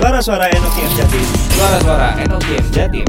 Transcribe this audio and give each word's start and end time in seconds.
Suara-suara 0.00 0.48
Enoki 0.48 0.80
M 0.80 0.92
Jatim. 0.96 1.24
Suara-suara 1.52 2.08
Enoki 2.24 2.56
M 2.56 2.66
Jatim. 2.72 3.04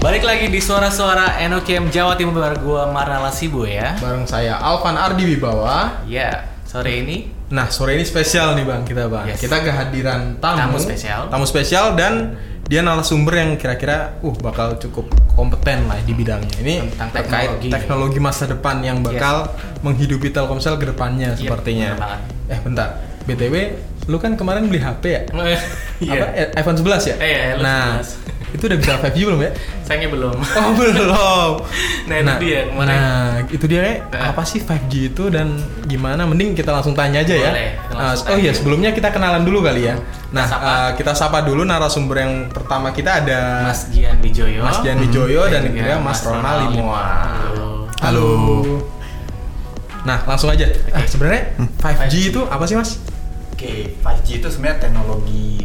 Balik 0.00 0.24
lagi 0.24 0.48
di 0.48 0.64
suara-suara 0.64 1.36
Enokiem 1.44 1.92
Jawa 1.92 2.16
Timur 2.16 2.40
bareng 2.40 2.64
gua 2.64 2.88
Marnala 2.88 3.28
Sibu 3.28 3.68
ya. 3.68 4.00
Bareng 4.00 4.24
saya 4.24 4.56
Alvan 4.56 4.96
Ardi 4.96 5.36
Wibawa. 5.36 6.00
Ya, 6.08 6.48
sore 6.64 7.04
ini 7.04 7.28
Nah, 7.54 7.70
sore 7.70 7.94
ini 7.94 8.02
spesial 8.02 8.58
nih 8.58 8.66
Bang 8.66 8.82
kita 8.82 9.06
Bang. 9.06 9.30
Yes. 9.30 9.38
Kita 9.38 9.62
kehadiran 9.62 10.42
tamu. 10.42 10.58
Tamu 10.58 10.78
spesial. 10.82 11.30
Tamu 11.30 11.46
spesial 11.46 11.94
dan 11.94 12.34
dia 12.66 12.82
narasumber 12.82 13.38
yang 13.38 13.50
kira-kira 13.54 14.18
uh 14.18 14.34
bakal 14.42 14.74
cukup 14.74 15.06
kompeten 15.38 15.86
lah 15.86 16.02
di 16.02 16.10
bidangnya. 16.10 16.50
Ini 16.58 16.74
Tentang 16.90 17.10
terkait 17.14 17.48
teknologi. 17.54 17.68
teknologi 17.70 18.18
masa 18.18 18.50
depan 18.50 18.82
yang 18.82 18.98
bakal 19.06 19.54
menghidupi 19.86 20.34
Telkomsel 20.34 20.82
ke 20.82 20.90
depannya 20.90 21.30
Iya, 21.30 21.38
sepertinya. 21.38 21.90
bener. 21.94 22.18
Eh, 22.50 22.58
bentar. 22.58 22.88
BTW, 23.24 23.54
lu 24.04 24.18
kan 24.18 24.34
kemarin 24.34 24.66
beli 24.66 24.82
HP 24.82 25.04
ya? 25.06 25.22
Iya. 26.02 26.20
Apa? 26.20 26.26
Eh, 26.34 26.46
iPhone 26.58 26.76
11 26.76 27.06
ya? 27.06 27.14
Eh, 27.16 27.22
iya, 27.22 27.38
iPhone 27.54 27.62
nah, 27.62 27.86
11. 28.02 28.43
Itu 28.54 28.64
udah 28.64 28.78
bisa 28.78 28.94
5G 28.96 29.18
belum 29.26 29.40
ya? 29.42 29.50
sayangnya 29.82 30.08
belum. 30.14 30.36
Oh 30.62 30.70
belum. 30.72 31.52
Nah, 32.06 32.16
itu 32.16 32.32
dia 32.40 32.60
kemarin. 32.70 32.86
Nah, 32.88 33.26
itu 33.50 33.64
dia 33.66 33.80
eh, 33.82 33.96
Nah. 34.06 34.30
apa 34.30 34.42
sih 34.42 34.62
5G 34.62 34.92
itu 35.10 35.26
dan 35.26 35.58
gimana? 35.84 36.22
Mending 36.22 36.54
kita 36.54 36.70
langsung 36.70 36.94
tanya 36.94 37.20
aja 37.20 37.34
ya. 37.34 37.50
Boleh, 37.50 37.70
Nah, 37.90 38.14
langsung 38.14 38.30
oh 38.30 38.38
iya, 38.38 38.52
sebelumnya 38.54 38.94
kita 38.94 39.10
kenalan 39.10 39.42
dulu 39.42 39.58
kali 39.60 39.90
ya. 39.90 39.98
Nah, 40.30 40.46
sapa. 40.46 40.64
eh, 40.64 40.90
kita 40.94 41.12
sapa 41.12 41.42
dulu 41.42 41.62
narasumber 41.62 42.16
yang 42.16 42.32
pertama 42.48 42.88
kita 42.90 43.20
ada 43.20 43.66
Mas 43.66 43.90
Gian 43.90 44.22
Wijoyo. 44.22 44.62
Mas 44.62 44.78
Dian 44.80 44.98
Wijoyo 44.98 45.42
dan 45.46 45.66
juga 45.66 45.82
juga 45.82 45.94
Mas 45.98 46.20
Ronald 46.22 46.58
Limoa. 46.70 47.06
Halo. 47.42 47.66
Halo. 48.00 48.28
Nah, 50.04 50.22
langsung 50.24 50.48
aja. 50.48 50.68
Ah, 50.90 51.02
sebenarnya 51.02 51.58
5G 51.80 52.14
itu 52.30 52.40
apa 52.44 52.64
sih, 52.64 52.76
Mas? 52.76 53.02
Oke, 53.50 53.98
5G 53.98 54.28
itu 54.38 54.48
sebenarnya 54.48 54.78
teknologi 54.84 55.64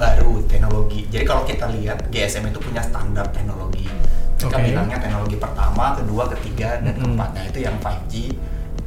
baru, 0.00 0.40
teknologi. 0.48 1.04
Jadi 1.12 1.24
kalau 1.28 1.44
kita 1.44 1.68
lihat 1.76 2.08
GSM 2.08 2.48
itu 2.48 2.58
punya 2.58 2.80
standar 2.80 3.28
teknologi. 3.28 3.84
Kita 4.40 4.56
Oke. 4.56 4.72
bilangnya 4.72 4.96
teknologi 4.96 5.36
pertama, 5.36 5.92
kedua, 6.00 6.24
ketiga, 6.32 6.80
dan 6.80 6.96
Mm-mm. 6.96 7.12
keempat. 7.12 7.30
Nah 7.36 7.44
itu 7.44 7.58
yang 7.60 7.76
5G 7.76 8.14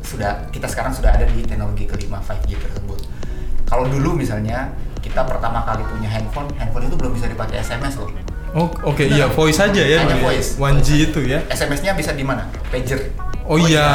sudah 0.01 0.49
kita 0.49 0.65
sekarang 0.65 0.91
sudah 0.91 1.13
ada 1.13 1.29
di 1.29 1.45
teknologi 1.45 1.85
kelima 1.85 2.17
5G 2.17 2.57
tersebut. 2.57 2.99
Kalau 3.69 3.85
dulu 3.85 4.17
misalnya 4.17 4.73
kita 4.99 5.21
pertama 5.23 5.61
kali 5.61 5.85
punya 5.85 6.09
handphone, 6.09 6.49
handphone 6.57 6.89
itu 6.89 6.95
belum 6.97 7.13
bisa 7.13 7.29
dipakai 7.29 7.61
SMS 7.61 8.01
loh. 8.01 8.09
Oh, 8.53 8.69
oke 8.85 9.01
iya, 9.01 9.25
voice 9.29 9.57
aja 9.57 9.81
ya. 9.81 10.05
Hanya 10.05 10.17
ya. 10.17 10.25
voice. 10.25 10.57
1G 10.61 10.89
itu 11.09 11.19
ya. 11.25 11.41
SMS-nya 11.49 11.97
bisa 11.97 12.13
di 12.13 12.21
mana? 12.21 12.45
Pager. 12.69 13.13
Oh, 13.43 13.59
iya, 13.59 13.87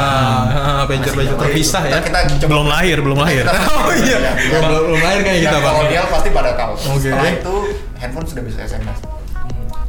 pager-pager 0.89 1.25
Masih 1.25 1.41
terpisah 1.41 1.81
jauh. 1.81 1.91
ya. 1.91 1.99
Kita, 1.99 2.19
kita 2.21 2.37
coba 2.39 2.49
Belum 2.49 2.67
lahir, 2.67 2.97
belum 2.99 3.17
lahir. 3.17 3.43
Oh 3.79 3.91
iya, 3.91 4.17
belum 4.37 4.63
belum 4.85 5.01
lahir 5.01 5.19
kayak 5.23 5.39
kita, 5.43 5.57
Bang. 5.57 5.73
kolonial 5.75 6.05
pasti 6.07 6.29
pada 6.29 6.51
tahu. 6.53 6.73
Oke. 6.77 6.99
Setelah 7.03 7.31
itu 7.31 7.55
handphone 7.95 8.25
sudah 8.25 8.43
bisa 8.45 8.59
SMS. 8.63 8.99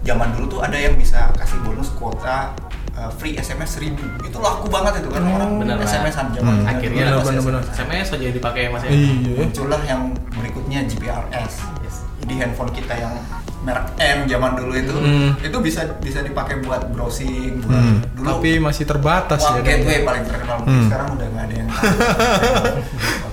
Zaman 0.00 0.28
dulu 0.32 0.44
tuh 0.48 0.60
ada 0.60 0.74
yang 0.74 0.96
bisa 0.96 1.28
kasih 1.34 1.60
bonus 1.60 1.92
kuota 1.92 2.56
uh, 2.96 3.12
free 3.12 3.36
SMS 3.36 3.76
1000 3.76 4.00
Itu 4.24 4.40
laku 4.40 4.64
banget 4.66 5.04
itu 5.04 5.12
kan 5.12 5.20
Oh, 5.20 5.36
orang 5.36 5.50
bener 5.60 5.76
lah. 5.76 5.84
SMS-an 5.84 6.26
zaman 6.32 6.54
Hmm. 6.56 6.64
Akhirnya 6.66 7.04
Bener, 7.06 7.20
bener, 7.20 7.36
SMS. 7.36 7.44
bener. 7.44 7.62
SMS 7.68 8.06
saja 8.08 8.26
dipakai 8.32 8.62
Mas 8.66 8.80
ya. 8.80 8.90
Iya. 8.90 9.34
Muncullah 9.36 9.80
yang 9.84 10.02
berikutnya 10.32 10.88
GPRS. 10.88 11.52
Yes. 11.84 11.96
Jadi 12.18 12.32
handphone 12.34 12.72
kita 12.72 12.94
yang 12.96 13.12
merek 13.60 13.86
M 13.94 14.18
zaman 14.24 14.52
dulu 14.54 14.72
itu 14.72 14.94
Hmm. 14.94 15.30
itu 15.38 15.56
bisa 15.60 15.84
bisa 15.98 16.20
dipakai 16.20 16.60
buat 16.60 16.88
browsing, 16.88 17.60
buat 17.60 17.76
Hmm. 17.76 17.98
dulu 18.14 18.26
Tapi 18.34 18.50
masih 18.56 18.84
terbatas 18.84 19.40
ya. 19.42 19.60
gateway 19.60 20.00
paling 20.00 20.24
terkenal 20.24 20.58
Hmm. 20.60 20.88
sekarang 20.88 21.08
udah 21.12 21.26
nggak 21.26 21.44
ada 21.44 21.54
yang 21.54 21.68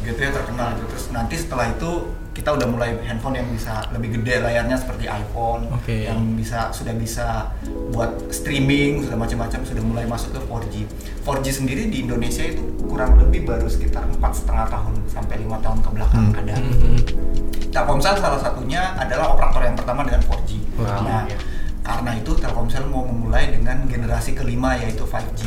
gateway 0.03 0.29
terkenal 0.29 0.67
gitu 0.73 0.85
terus 0.87 1.05
nanti 1.09 1.35
setelah 1.35 1.67
itu 1.67 1.91
kita 2.31 2.53
udah 2.53 2.67
mulai 2.69 2.93
handphone 3.01 3.33
yang 3.33 3.49
bisa 3.49 3.81
lebih 3.89 4.13
gede 4.13 4.39
layarnya 4.39 4.77
seperti 4.77 5.09
iPhone 5.09 5.73
Oke. 5.73 6.05
yang 6.05 6.37
bisa 6.37 6.69
sudah 6.69 6.93
bisa 6.93 7.49
buat 7.89 8.13
streaming 8.29 9.01
sudah 9.01 9.17
macam-macam 9.17 9.59
sudah 9.63 9.81
mulai 9.81 10.05
masuk 10.05 10.31
ke 10.31 10.39
4G 10.39 10.75
4G 11.23 11.47
sendiri 11.51 11.89
di 11.89 12.05
Indonesia 12.05 12.45
itu 12.45 12.61
kurang 12.85 13.17
lebih 13.17 13.41
baru 13.43 13.65
sekitar 13.65 14.05
empat 14.07 14.37
setengah 14.37 14.69
tahun 14.69 14.93
sampai 15.09 15.35
lima 15.39 15.57
tahun 15.59 15.81
ke 15.81 15.89
belakang 15.89 16.25
Hmm. 16.25 16.37
ada 16.37 16.53
Hmm. 16.53 16.99
Telkomsel 17.77 18.17
salah 18.17 18.41
satunya 18.41 18.97
adalah 18.97 19.37
operator 19.37 19.61
yang 19.61 19.77
pertama 19.77 20.01
dengan 20.01 20.21
4G. 20.25 20.49
Wow, 20.81 21.05
nah, 21.05 21.29
iya. 21.29 21.37
karena 21.85 22.11
itu 22.17 22.31
Telkomsel 22.33 22.89
mau 22.89 23.05
memulai 23.05 23.53
dengan 23.53 23.85
generasi 23.85 24.33
kelima 24.33 24.73
yaitu 24.81 25.05
5G. 25.05 25.41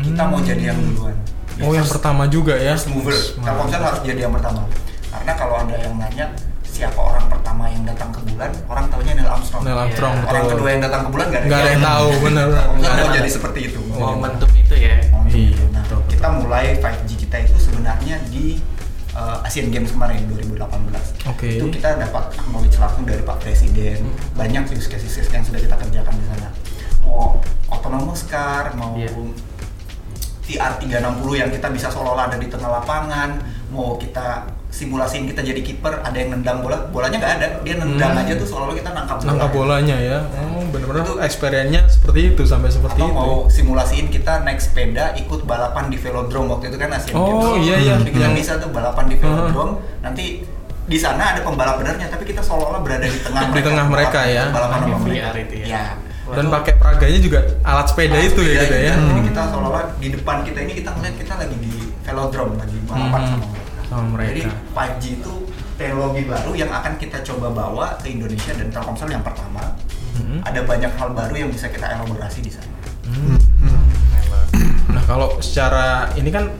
Kita 0.00 0.22
mau 0.32 0.40
jadi 0.40 0.72
yang 0.72 0.80
duluan. 0.80 1.12
Oh, 1.60 1.76
yang 1.76 1.84
pertama 1.84 2.24
juga 2.24 2.56
ya. 2.56 2.72
first 2.72 2.88
mover. 2.88 3.12
Telkomsel 3.12 3.84
harus 3.84 4.00
jadi 4.00 4.24
yang 4.24 4.32
pertama. 4.32 4.64
Karena 5.12 5.32
kalau 5.36 5.60
ada 5.60 5.76
yang 5.76 5.92
nanya 6.00 6.32
siapa 6.64 6.96
orang 6.96 7.28
pertama 7.28 7.68
yang 7.68 7.84
datang 7.84 8.16
ke 8.16 8.20
bulan, 8.32 8.50
orang 8.64 8.86
tahunya 8.88 9.12
Neil 9.20 9.28
Armstrong. 9.28 9.62
Neil 9.66 9.76
Armstrong, 9.76 10.14
betul. 10.16 10.30
Orang 10.32 10.44
kedua 10.48 10.68
yang 10.72 10.82
datang 10.88 11.02
ke 11.04 11.10
bulan 11.12 11.26
nggak 11.28 11.42
ada, 11.44 11.52
ada 11.52 11.68
yang 11.68 11.84
tahu. 11.84 12.08
Telkomsel 12.08 12.48
Nggak 12.80 12.92
mau 12.96 13.04
ada. 13.04 13.16
jadi 13.20 13.28
seperti 13.28 13.60
itu. 13.68 13.80
Momentum 13.92 14.50
itu 14.56 14.74
ya. 14.78 14.94
Momentum 15.12 15.36
Iya, 15.36 15.48
itu. 15.52 15.64
Nah, 15.68 15.82
betul, 15.84 15.98
betul. 16.00 16.10
kita 16.16 16.28
mulai 16.32 16.64
5G 16.80 17.10
kita 17.28 17.36
itu 17.44 17.56
sebenarnya 17.60 18.16
di 18.32 18.44
uh, 19.18 19.42
Asian 19.42 19.74
Games 19.74 19.90
kemarin 19.90 20.22
2018. 20.30 21.26
Oke. 21.34 21.58
Itu 21.58 21.66
kita 21.74 21.98
dapat 21.98 22.38
acknowledge 22.38 22.78
langsung 22.78 23.02
dari 23.02 23.22
Pak 23.26 23.42
Presiden. 23.42 24.06
Banyak 24.38 24.70
use 24.70 24.86
cases 24.86 25.18
yang 25.34 25.42
sudah 25.42 25.58
kita 25.58 25.74
kerjakan 25.74 26.14
di 26.14 26.24
sana. 26.30 26.48
Mau 27.02 27.42
autonomous 27.74 28.22
car, 28.30 28.78
mau 28.78 28.94
Iya. 28.94 29.10
VR 30.48 30.80
360 30.80 31.36
yang 31.36 31.50
kita 31.52 31.68
bisa 31.68 31.92
seolah-olah 31.92 32.32
ada 32.32 32.38
di 32.40 32.48
tengah 32.48 32.72
lapangan, 32.80 33.36
mau 33.68 34.00
kita 34.00 34.48
simulasiin 34.68 35.24
kita 35.24 35.40
jadi 35.40 35.58
kiper, 35.58 36.04
ada 36.04 36.12
yang 36.12 36.30
nendang 36.30 36.60
bola, 36.60 36.76
bolanya 36.86 37.16
nggak 37.16 37.34
ada, 37.34 37.46
dia 37.62 37.74
nendang 37.74 38.12
Hmm. 38.12 38.20
aja 38.20 38.32
tuh 38.34 38.46
seolah-olah 38.46 38.76
kita 38.76 38.90
nangkap 38.92 39.16
bola. 39.16 39.28
Nangkap 39.28 39.50
bolanya 39.50 39.96
ya. 39.96 40.18
Oh, 40.30 40.62
bener-bener 40.68 41.02
Itu- 41.02 41.20
experience-nya 41.20 41.82
seperti 41.88 42.20
itu 42.28 42.42
sampai 42.44 42.68
seperti 42.68 42.96
atau 42.96 43.06
itu. 43.06 43.16
mau 43.16 43.32
simulasiin 43.48 44.06
kita 44.06 44.32
naik 44.40 44.60
sepeda 44.60 45.16
ikut 45.16 45.40
balapan 45.42 45.88
di 45.88 45.96
velodrome 45.96 46.48
waktu 46.50 46.68
itu 46.68 46.76
kan 46.76 46.92
Asian 46.92 47.14
Oh, 47.14 47.24
Games. 47.56 47.64
iya, 47.64 47.76
iya. 47.78 47.94
Kita 47.98 48.22
Hmm. 48.22 48.36
bisa 48.36 48.52
tuh 48.56 48.68
balapan 48.68 49.04
di 49.06 49.16
velodrome. 49.16 49.72
Nanti 49.98 50.24
di 50.84 50.96
sana 50.96 51.32
ada 51.32 51.40
pembalap 51.40 51.76
benernya, 51.78 52.06
tapi 52.06 52.24
kita 52.24 52.40
seolah-olah 52.40 52.80
berada 52.80 53.04
di 53.04 53.18
tengah 53.18 53.40
Di 53.42 53.50
mereka. 53.50 53.66
tengah 53.66 53.86
mereka 53.86 54.20
ya. 54.26 54.44
Balapan 54.48 54.78
sama 54.82 54.98
mereka. 54.98 55.28
Ya. 55.32 55.64
Iya. 55.64 55.84
Dan 56.28 56.52
pakai 56.52 56.76
peraganya 56.76 57.18
juga 57.18 57.40
alat 57.62 57.88
sepeda 57.88 58.12
Nah, 58.12 58.20
itu 58.22 58.40
ya 58.42 58.52
sepeda 58.52 58.62
gitu 58.62 58.76
ya. 58.78 58.92
Jadi 58.94 59.08
Hmm. 59.10 59.24
kita 59.26 59.42
seolah-olah 59.48 59.84
di 59.96 60.08
depan 60.12 60.36
kita 60.44 60.58
ini 60.60 60.72
kita 60.74 60.90
ngeliat 60.92 61.16
kita 61.16 61.34
lagi 61.34 61.56
di 61.56 61.72
velodrome 61.98 62.54
lagi 62.54 62.76
balapan 62.84 63.08
Hmm. 63.18 63.28
sama 63.30 63.46
mereka. 63.46 63.57
Sama 63.88 64.04
mereka. 64.12 64.30
Jadi 64.30 64.42
5G 64.72 65.04
itu 65.18 65.34
teknologi 65.74 66.22
baru 66.24 66.52
yang 66.52 66.70
akan 66.70 66.94
kita 66.96 67.18
coba 67.24 67.48
bawa 67.48 67.86
ke 67.98 68.12
Indonesia 68.12 68.52
dan 68.52 68.68
Telkomsel 68.68 69.08
yang 69.08 69.24
pertama. 69.24 69.74
Hmm. 70.14 70.44
Ada 70.44 70.60
banyak 70.62 70.92
hal 70.92 71.08
baru 71.12 71.34
yang 71.36 71.50
bisa 71.50 71.70
kita 71.70 71.88
elaborasi 71.88 72.42
di 72.42 72.50
sana. 72.52 72.68
Hmm. 73.06 73.38
Nah, 74.88 75.02
kalau 75.04 75.38
secara 75.38 76.10
ini 76.14 76.28
kan 76.28 76.50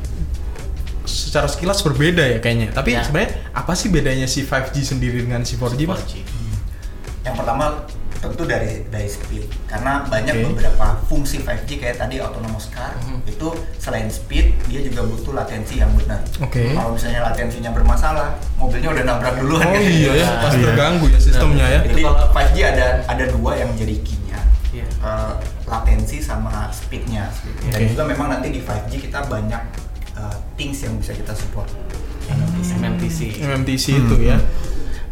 secara 1.05 1.49
sekilas 1.49 1.81
berbeda 1.81 2.21
ya 2.21 2.39
kayaknya. 2.39 2.72
Tapi 2.72 2.97
Ya. 2.97 3.05
sebenarnya 3.05 3.33
apa 3.53 3.72
sih 3.72 3.89
bedanya 3.89 4.25
si 4.25 4.45
5G 4.45 4.77
sendiri 4.84 5.25
dengan 5.25 5.45
si 5.45 5.56
4G, 5.56 5.84
Mas? 5.84 6.00
4G. 6.05 6.15
Yang 7.25 7.34
pertama 7.34 7.65
tentu 8.19 8.43
dari 8.43 8.83
dari 8.84 9.06
speed 9.06 9.47
karena 9.65 10.03
banyak 10.05 10.34
Oke. 10.37 10.45
beberapa 10.51 10.87
fungsi 11.06 11.39
5G 11.39 11.79
kayak 11.79 11.97
tadi 11.97 12.19
autonomous 12.19 12.67
car 12.69 12.99
Mhm. 12.99 13.23
itu 13.25 13.49
selain 13.79 14.09
speed 14.09 14.59
dia 14.67 14.83
juga 14.83 15.05
butuh 15.05 15.33
latensi 15.33 15.79
yang 15.79 15.95
benar. 15.95 16.19
Oke. 16.39 16.75
Kalau 16.75 16.91
misalnya 16.93 17.23
latensinya 17.25 17.71
bermasalah, 17.71 18.28
mobilnya 18.55 18.91
udah 18.91 19.05
nabrak 19.05 19.34
duluan 19.39 19.62
Oh 19.62 19.71
kan. 19.71 19.81
iya 19.81 20.12
ya, 20.17 20.27
Nah, 20.27 20.39
pasti 20.43 20.59
iya. 20.59 20.67
terganggu 20.67 21.05
ya 21.07 21.19
sistemnya 21.21 21.67
ya. 21.69 21.81
Jadi 21.81 21.95
Itu 21.95 21.99
kalau- 22.05 22.28
5G 22.28 22.57
ada 22.67 22.87
ada 23.07 23.25
dua 23.28 23.53
yang 23.55 23.71
jadi 23.73 23.95
key-nya. 24.01 24.41
Iya. 24.69 24.87
Eh, 24.99 25.33
latensi 25.65 26.19
sama 26.19 26.69
speednya. 26.71 27.31
Dan 27.65 27.78
Oke. 27.78 27.91
juga 27.95 28.03
memang 28.05 28.28
nanti 28.28 28.51
di 28.51 28.61
5G 28.61 28.99
kita 29.01 29.23
banyak 29.25 29.62
eh, 30.15 30.37
things 30.55 30.83
yang 30.83 30.98
bisa 30.98 31.15
kita 31.15 31.31
support. 31.31 31.71
MMTC. 32.69 33.39
MMTC 33.41 33.87
Hmm. 33.95 34.01
itu 34.03 34.16
ya. 34.27 34.37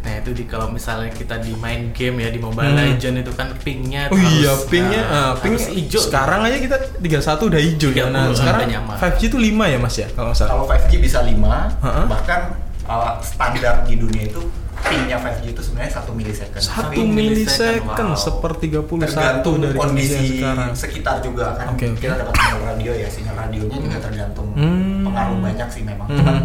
Nah 0.07 0.15
itu 0.17 0.31
di 0.31 0.43
kalau 0.43 0.71
misalnya 0.71 1.11
kita 1.11 1.35
di 1.37 1.51
main 1.53 1.91
game 1.91 2.23
ya 2.23 2.31
di 2.31 2.39
Mobile 2.39 2.63
Hmm. 2.65 2.79
Legend 2.79 3.15
itu 3.19 3.31
kan 3.33 3.51
pingnya 3.59 4.07
Oh 4.07 4.15
iya, 4.15 4.55
pingnya, 4.65 5.01
nah, 5.03 5.11
ah, 5.11 5.31
ping 5.35 5.51
harus 5.53 5.67
hijau. 5.67 5.99
Sekarang 5.99 6.39
aja 6.41 6.57
kita 6.57 6.75
31 6.95 7.43
udah 7.45 7.59
hijau 7.59 7.89
ya. 7.91 8.07
30 8.07 8.15
Nah, 8.15 8.23
sekarang 8.31 8.59
udah 8.61 8.69
nyaman. 8.71 8.95
5G 8.97 9.21
itu 9.25 9.37
5 9.37 9.63
ya, 9.67 9.77
Mas 9.77 9.95
ya, 9.97 10.07
kalau 10.09 10.31
salah. 10.31 10.49
Kalau 10.49 10.63
5G 10.65 10.91
bisa 10.97 11.19
5, 11.21 11.75
Ha-ha. 11.77 12.01
bahkan 12.07 12.39
eh, 12.81 13.13
standar 13.19 13.83
di 13.83 13.95
dunia 13.95 14.23
itu 14.25 14.39
pingnya 14.79 15.19
5G 15.19 15.45
itu 15.49 15.61
sebenarnya 15.61 15.91
1 15.99 16.11
milisecond. 16.13 16.63
Satu 16.63 16.79
Tapi 16.87 16.95
milisecond 17.03 17.83
millisecond, 17.83 18.07
wow. 18.07 18.15
sepertiga 18.17 18.79
puluh 18.79 19.03
satu 19.03 19.11
tergantung 19.11 19.55
dari 19.59 19.75
kondisi 19.75 20.25
sekarang. 20.39 20.71
sekitar 20.71 21.15
juga 21.19 21.45
kan 21.53 21.65
Oke, 21.69 21.85
oke. 21.89 21.99
kita 21.99 22.15
dapat 22.15 22.31
sinyal 22.33 22.61
radio 22.65 22.91
ya 22.93 23.09
sinyal 23.09 23.35
radionya 23.35 23.77
juga 23.77 23.97
tergantung 23.99 24.47
Hmm. 24.53 25.03
pengaruh 25.03 25.37
banyak 25.41 25.67
sih 25.67 25.83
memang 25.83 26.07
Hmm. 26.07 26.17
cuman 26.17 26.35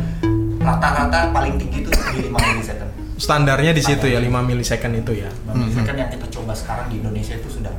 rata-rata 0.59 1.19
paling 1.31 1.55
tinggi 1.57 1.79
itu 1.81 1.91
di 1.93 2.19
5 2.25 2.39
milisecond 2.43 2.91
Standarnya 3.23 3.71
di 3.71 3.79
situ 3.81 4.03
ya 4.05 4.19
5 4.19 4.27
milisecond 4.43 4.95
itu 4.97 5.13
ya. 5.17 5.31
5 5.47 5.55
milisecond 5.55 5.97
yang 5.97 6.11
kita 6.11 6.27
coba 6.33 6.53
sekarang 6.53 6.91
di 6.91 6.99
Indonesia 6.99 7.35
itu 7.35 7.49
sudah 7.53 7.71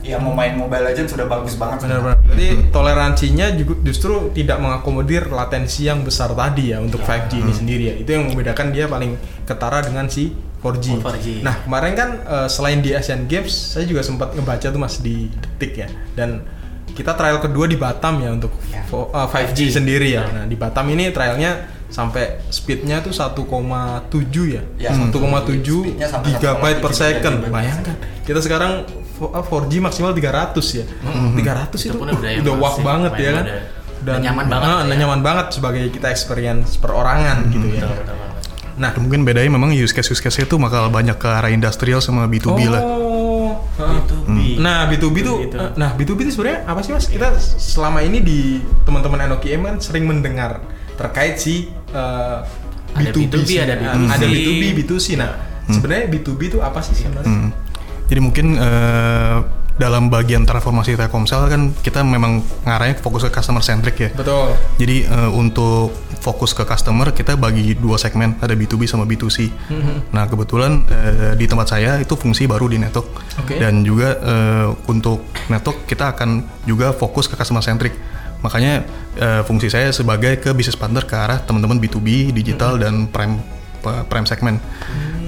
yang 0.00 0.24
mau 0.24 0.32
main 0.32 0.56
Mobile 0.56 0.88
Legends 0.88 1.12
sudah 1.12 1.28
bagus 1.28 1.52
banget. 1.54 1.84
Benar-benar. 1.84 2.16
Jadi 2.24 2.72
toleransinya 2.72 3.52
juga 3.52 3.76
justru 3.82 4.32
tidak 4.32 4.56
mengakomodir 4.56 5.28
latensi 5.28 5.84
yang 5.84 6.00
besar 6.00 6.32
tadi 6.32 6.72
ya 6.72 6.80
untuk 6.80 7.04
5G 7.04 7.32
ini 7.36 7.52
sendiri 7.52 7.84
ya. 7.84 7.94
Itu 7.94 8.16
yang 8.16 8.24
membedakan 8.24 8.72
dia 8.72 8.88
paling 8.88 9.12
ketara 9.44 9.84
dengan 9.84 10.08
si 10.08 10.32
4G. 10.58 10.86
Oh, 10.96 11.04
4G. 11.04 11.44
Nah 11.44 11.60
kemarin 11.60 11.92
kan 11.92 12.08
eh, 12.18 12.48
selain 12.48 12.80
di 12.80 12.96
Asian 12.96 13.28
Games, 13.28 13.52
saya 13.52 13.84
juga 13.84 14.00
sempat 14.00 14.32
ngebaca 14.32 14.64
tuh 14.64 14.80
mas 14.80 14.96
di 14.98 15.28
detik 15.28 15.76
ya. 15.76 15.88
Dan 16.16 16.40
kita 16.88 17.12
trial 17.12 17.36
kedua 17.38 17.68
di 17.68 17.76
Batam 17.76 18.18
ya 18.18 18.32
untuk 18.32 18.50
Ya. 18.72 18.80
fo- 18.82 19.12
eh, 19.12 19.28
5G 19.28 19.76
sendiri 19.76 20.08
ya. 20.10 20.24
Nah 20.26 20.44
di 20.44 20.56
Batam 20.56 20.88
ini 20.88 21.12
trialnya 21.12 21.68
sampai 21.88 22.24
speednya 22.48 23.00
tuh 23.00 23.10
1,7 23.10 23.48
ya, 24.46 24.62
Ya, 24.78 24.90
1,7 24.90 25.12
speednya 25.82 26.06
sampai 26.06 26.28
gigabyte 26.30 26.78
per 26.78 26.90
1,7 26.90 27.00
second. 27.00 27.36
Bayangkan 27.48 27.94
kita 28.22 28.40
sekarang 28.40 28.72
fo- 29.10 29.32
eh, 29.32 29.42
4G 29.42 29.72
maksimal 29.78 30.12
300 30.12 30.66
ya. 30.74 30.84
300 30.84 31.80
Itu 31.80 31.88
itu, 31.88 31.96
pun 31.96 32.08
udah 32.10 32.30
udah 32.38 32.54
wah 32.54 32.74
banget 32.78 33.12
ya 33.16 33.30
kan. 33.34 33.44
udah- 33.46 33.64
udah 33.98 34.14
nyaman 34.16 34.46
banget 34.46 34.62
ah, 34.64 34.70
ya. 34.70 34.84
udah 34.84 34.96
nyaman 34.96 35.20
banget 35.20 35.46
sebagai 35.50 35.84
kita 35.90 36.06
experience 36.08 36.76
perorangan 36.76 37.50
gitu 37.50 37.66
ya. 37.68 37.82
Betul, 37.82 37.98
betul 37.98 38.14
banget. 38.14 38.36
Nah, 38.78 38.90
mungkin 38.94 39.20
bedanya 39.24 39.50
memang 39.50 39.74
use 39.74 39.90
case 39.90 40.06
use 40.08 40.22
case 40.22 40.38
itu 40.38 40.54
bakal 40.54 40.86
banyak 40.86 41.16
ke 41.16 41.26
arah 41.26 41.50
industrial 41.50 41.98
sama 41.98 42.24
B2B 42.24 42.70
lah. 42.70 42.78
Oh, 42.78 43.58
B2B. 43.74 44.60
Nah, 44.60 44.86
B2B 44.86 45.16
tuh 45.20 45.36
Gitu. 45.42 45.56
nah 45.74 45.90
B2B 45.92 46.18
itu 46.20 46.32
sebenarnya 46.32 46.62
apa 46.62 46.78
sih 46.80 46.92
Mas? 46.92 47.06
Kita 47.06 47.34
selama 47.58 47.98
ini 48.00 48.20
di 48.20 48.38
teman-teman 48.84 49.18
NOKM 49.26 49.60
kan 49.64 49.76
sering 49.78 50.06
mendengar 50.06 50.62
terkait 50.98 51.38
si 51.38 51.70
eh, 51.94 52.38
Ada 52.92 53.14
B2B, 53.14 53.30
B2B, 53.30 53.46
sih. 53.46 53.58
ada 53.62 53.74
Nah, 53.78 53.94
B2C. 53.94 54.10
ada 54.10 54.26
B2B, 54.26 54.62
B2C. 54.82 55.06
Nah, 55.14 55.30
sebenarnya 55.70 56.04
B2B 56.10 56.40
itu 56.50 56.58
apa 56.58 56.82
sih 56.82 56.94
sebenarnya? 56.98 57.30
Hmm. 57.30 57.50
Jadi 58.08 58.20
mungkin 58.24 58.46
eh, 58.58 59.38
dalam 59.78 60.10
bagian 60.10 60.42
transformasi 60.42 60.98
Telkomsel 60.98 61.46
kan 61.46 61.70
kita 61.70 62.02
memang 62.02 62.42
ngarahnya 62.66 62.98
fokus 62.98 63.22
ke 63.22 63.30
customer 63.30 63.62
centric 63.62 63.96
ya. 64.02 64.10
Betul. 64.10 64.58
Jadi 64.82 65.06
eh, 65.06 65.30
untuk 65.30 65.94
fokus 66.18 66.50
ke 66.50 66.66
customer 66.66 67.14
kita 67.14 67.38
bagi 67.38 67.78
dua 67.78 67.94
segmen, 67.94 68.34
ada 68.42 68.58
B2B 68.58 68.90
sama 68.90 69.06
B2C. 69.06 69.46
Nah 70.10 70.26
kebetulan 70.26 70.82
eh, 70.90 71.32
di 71.38 71.46
tempat 71.46 71.70
saya 71.70 72.02
itu 72.02 72.18
fungsi 72.18 72.50
baru 72.50 72.66
di 72.66 72.82
network 72.82 73.06
Oke. 73.38 73.54
dan 73.62 73.86
juga 73.86 74.18
eh, 74.18 74.66
untuk 74.90 75.22
network 75.46 75.86
kita 75.86 76.10
akan 76.18 76.42
juga 76.66 76.90
fokus 76.90 77.30
ke 77.30 77.38
customer 77.38 77.62
centric. 77.62 77.94
Makanya 78.44 78.86
eh, 79.18 79.42
fungsi 79.42 79.68
saya 79.68 79.90
sebagai 79.90 80.38
ke 80.38 80.54
business 80.54 80.78
partner 80.78 81.04
ke 81.04 81.14
arah 81.14 81.38
teman-teman 81.42 81.82
B2B, 81.82 82.30
digital 82.30 82.78
dan 82.78 83.10
prime 83.10 83.40
prime 83.82 84.26
segmen. 84.26 84.58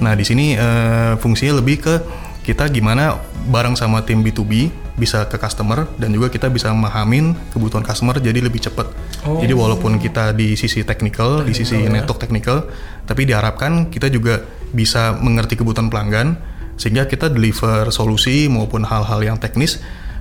Nah 0.03 0.13
di 0.15 0.25
sini 0.27 0.55
eh, 0.55 1.15
fungsinya 1.19 1.59
lebih 1.63 1.77
ke 1.83 1.95
kita 2.41 2.67
gimana 2.73 3.21
bareng 3.47 3.77
sama 3.77 4.03
tim 4.03 4.25
B2B 4.25 4.73
bisa 4.97 5.25
ke 5.29 5.41
customer 5.41 5.89
dan 5.97 6.13
juga 6.13 6.29
kita 6.29 6.53
bisa 6.53 6.73
memahamin 6.73 7.33
kebutuhan 7.53 7.85
customer 7.85 8.21
jadi 8.21 8.41
lebih 8.45 8.61
cepat. 8.61 8.91
Oh. 9.25 9.41
Jadi 9.41 9.53
walaupun 9.57 9.97
kita 9.97 10.37
di 10.37 10.57
sisi 10.57 10.85
technical, 10.85 11.45
di 11.45 11.57
sisi 11.57 11.85
ya. 11.85 11.89
network 11.89 12.21
technical, 12.21 12.69
tapi 13.09 13.25
diharapkan 13.25 13.89
kita 13.89 14.13
juga 14.13 14.45
bisa 14.77 15.17
mengerti 15.17 15.57
kebutuhan 15.57 15.89
pelanggan 15.89 16.37
sehingga 16.81 17.05
kita 17.05 17.29
deliver 17.29 17.93
solusi 17.93 18.49
maupun 18.49 18.89
hal-hal 18.89 19.21
yang 19.21 19.37
teknis 19.37 19.81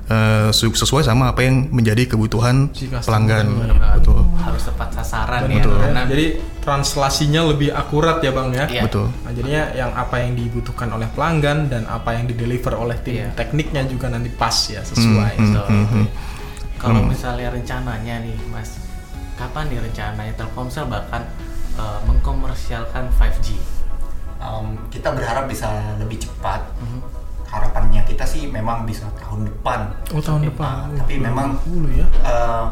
eh, 0.10 0.50
su- 0.50 0.74
sesuai 0.74 1.02
sama 1.02 1.30
apa 1.30 1.42
yang 1.42 1.70
menjadi 1.70 2.06
kebutuhan 2.08 2.74
Si 2.74 2.90
pelanggan. 2.90 3.46
Banget. 3.48 4.02
Betul. 4.02 4.26
Harus 4.36 4.64
tepat 4.66 4.90
sasaran 4.92 5.46
Betul. 5.46 5.70
ya. 5.72 5.82
Karena 5.86 6.02
Jadi 6.06 6.26
translasinya 6.60 7.42
lebih 7.46 7.70
akurat 7.72 8.18
ya 8.20 8.32
Bang 8.32 8.50
ya. 8.52 8.66
Iya. 8.66 8.84
Betul. 8.84 9.08
Nah, 9.22 9.32
jadinya 9.32 9.64
yang 9.72 9.92
apa 9.92 10.16
yang 10.18 10.34
dibutuhkan 10.34 10.90
oleh 10.90 11.08
pelanggan 11.10 11.68
dan 11.68 11.86
apa 11.86 12.14
yang 12.14 12.26
dideliver 12.26 12.74
oleh 12.74 12.98
tim 13.00 13.22
Iya. 13.22 13.30
tekniknya 13.34 13.86
juga 13.86 14.10
nanti 14.10 14.30
pas 14.30 14.54
ya 14.68 14.82
sesuai. 14.82 15.34
Hmm, 15.36 15.50
So, 15.50 15.62
hmm, 15.64 15.86
hmm. 15.88 16.06
Kalau 16.78 17.02
Hmm. 17.02 17.12
misalnya 17.12 17.50
rencananya 17.50 18.24
nih, 18.24 18.40
Mas, 18.50 18.80
kapan 19.36 19.68
nih 19.68 19.80
rencananya 19.82 20.34
Telkomsel 20.34 20.86
bahkan 20.86 21.28
eh, 21.76 22.00
mengkomersialkan 22.04 23.08
5G? 23.14 23.56
Um, 24.38 24.76
kita 24.88 25.12
berharap 25.12 25.46
bisa 25.46 25.68
lebih 25.96 26.16
cepat. 26.18 26.64
Mhm. 26.78 27.00
Harapannya 27.50 28.02
kita 28.04 28.24
sih 28.24 28.46
memang 28.46 28.86
bisa 28.86 29.10
tahun 29.18 29.46
depan. 29.46 29.90
Oh 30.10 30.22
tahun 30.22 30.42
Tapi- 30.44 30.50
depan. 30.50 30.86
Ah, 30.88 30.98
tapi 31.00 31.14
memang- 31.18 31.58
dulu 31.64 31.90
ya. 31.92 32.06
Eh, 32.22 32.66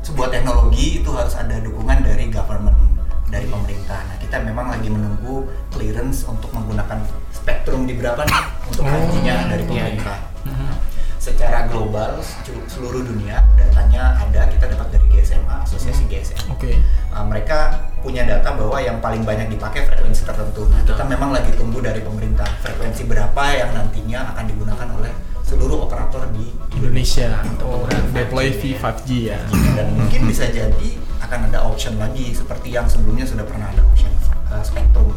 sebuah 0.00 0.28
teknologi 0.30 0.98
itu 0.98 1.10
harus 1.10 1.34
ada 1.34 1.58
dukungan 1.58 1.98
dari 2.00 2.26
government 2.28 2.78
dari 3.26 3.46
pemerintah. 3.46 4.02
Nah 4.04 4.16
kita 4.18 4.38
memang 4.38 4.66
lagi 4.68 4.86
menunggu 4.86 5.44
clearance 5.68 6.22
untuk 6.24 6.52
menggunakan 6.52 7.00
spektrum 7.30 7.84
di 7.84 7.94
berapa 7.94 8.22
nih 8.22 8.40
untuk 8.66 8.82
Oh, 8.82 8.92
5G-nya 8.92 9.34
dari 9.48 9.64
iya, 9.64 9.70
pemerintah. 9.88 10.18
Mhm. 10.42 10.52
Nah, 10.52 10.74
secara 11.16 11.58
global 11.64 12.18
selu- 12.18 12.66
seluruh 12.66 13.02
dunia 13.02 13.40
datanya 13.54 14.14
ada 14.16 14.46
kita 14.46 14.66
dapat 14.68 14.88
dari 14.90 15.06
GSMA 15.08 15.62
Asosiasi 15.62 16.06
GSM. 16.06 16.50
Oke. 16.50 16.78
Uh, 17.08 17.24
mereka 17.24 17.90
punya 18.02 18.26
data 18.26 18.50
bahwa 18.58 18.78
yang 18.82 18.98
paling 18.98 19.22
banyak 19.22 19.46
dipakai 19.54 19.86
frekuensi 19.86 20.26
tertentu. 20.26 20.66
Nah, 20.66 20.82
kita 20.82 21.06
memang 21.06 21.30
lagi 21.30 21.54
tunggu 21.54 21.78
dari 21.78 22.02
pemerintah 22.02 22.50
frekuensi 22.60 23.06
berapa 23.06 23.42
yang 23.54 23.70
nantinya 23.72 24.34
akan 24.34 24.44
digunakan 24.50 24.88
oleh 24.98 25.12
seluruh 25.46 25.86
operator 25.86 26.26
di 26.34 26.50
Indonesia 26.74 27.40
untuk 27.46 27.86
oh, 27.86 27.86
deploy 28.10 28.50
5G. 28.50 28.58
V5G 28.58 29.08
ya. 29.30 29.40
Dan 29.78 29.94
mungkin 29.94 30.26
bisa 30.26 30.50
jadi 30.50 30.98
akan 31.22 31.48
ada 31.48 31.62
option 31.62 31.94
lagi 31.96 32.34
seperti 32.34 32.74
yang 32.74 32.90
sebelumnya 32.90 33.22
sudah 33.22 33.46
pernah 33.46 33.70
ada 33.70 33.80
option 33.86 34.10
uh, 34.50 34.60
spektrum. 34.66 35.14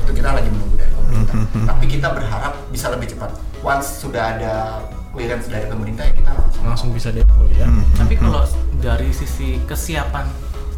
Itu 0.00 0.12
kita 0.16 0.32
lagi 0.32 0.48
menunggu 0.48 0.80
dari 0.80 0.92
pemerintah. 0.96 1.36
Tapi 1.68 1.84
kita 1.86 2.08
berharap 2.16 2.52
bisa 2.72 2.88
lebih 2.88 3.12
cepat. 3.12 3.30
Once 3.60 4.00
sudah 4.00 4.40
ada 4.40 4.80
clearance 5.12 5.46
dari 5.46 5.68
pemerintah 5.68 6.04
ya 6.08 6.12
kita 6.16 6.30
langsung 6.34 6.62
Langsung 6.64 6.90
bisa 6.96 7.08
deploy 7.12 7.52
ya. 7.54 7.68
Hmm. 7.68 7.84
Tapi 7.94 8.14
kalau 8.16 8.42
dari 8.80 9.12
sisi 9.12 9.60
kesiapan 9.68 10.26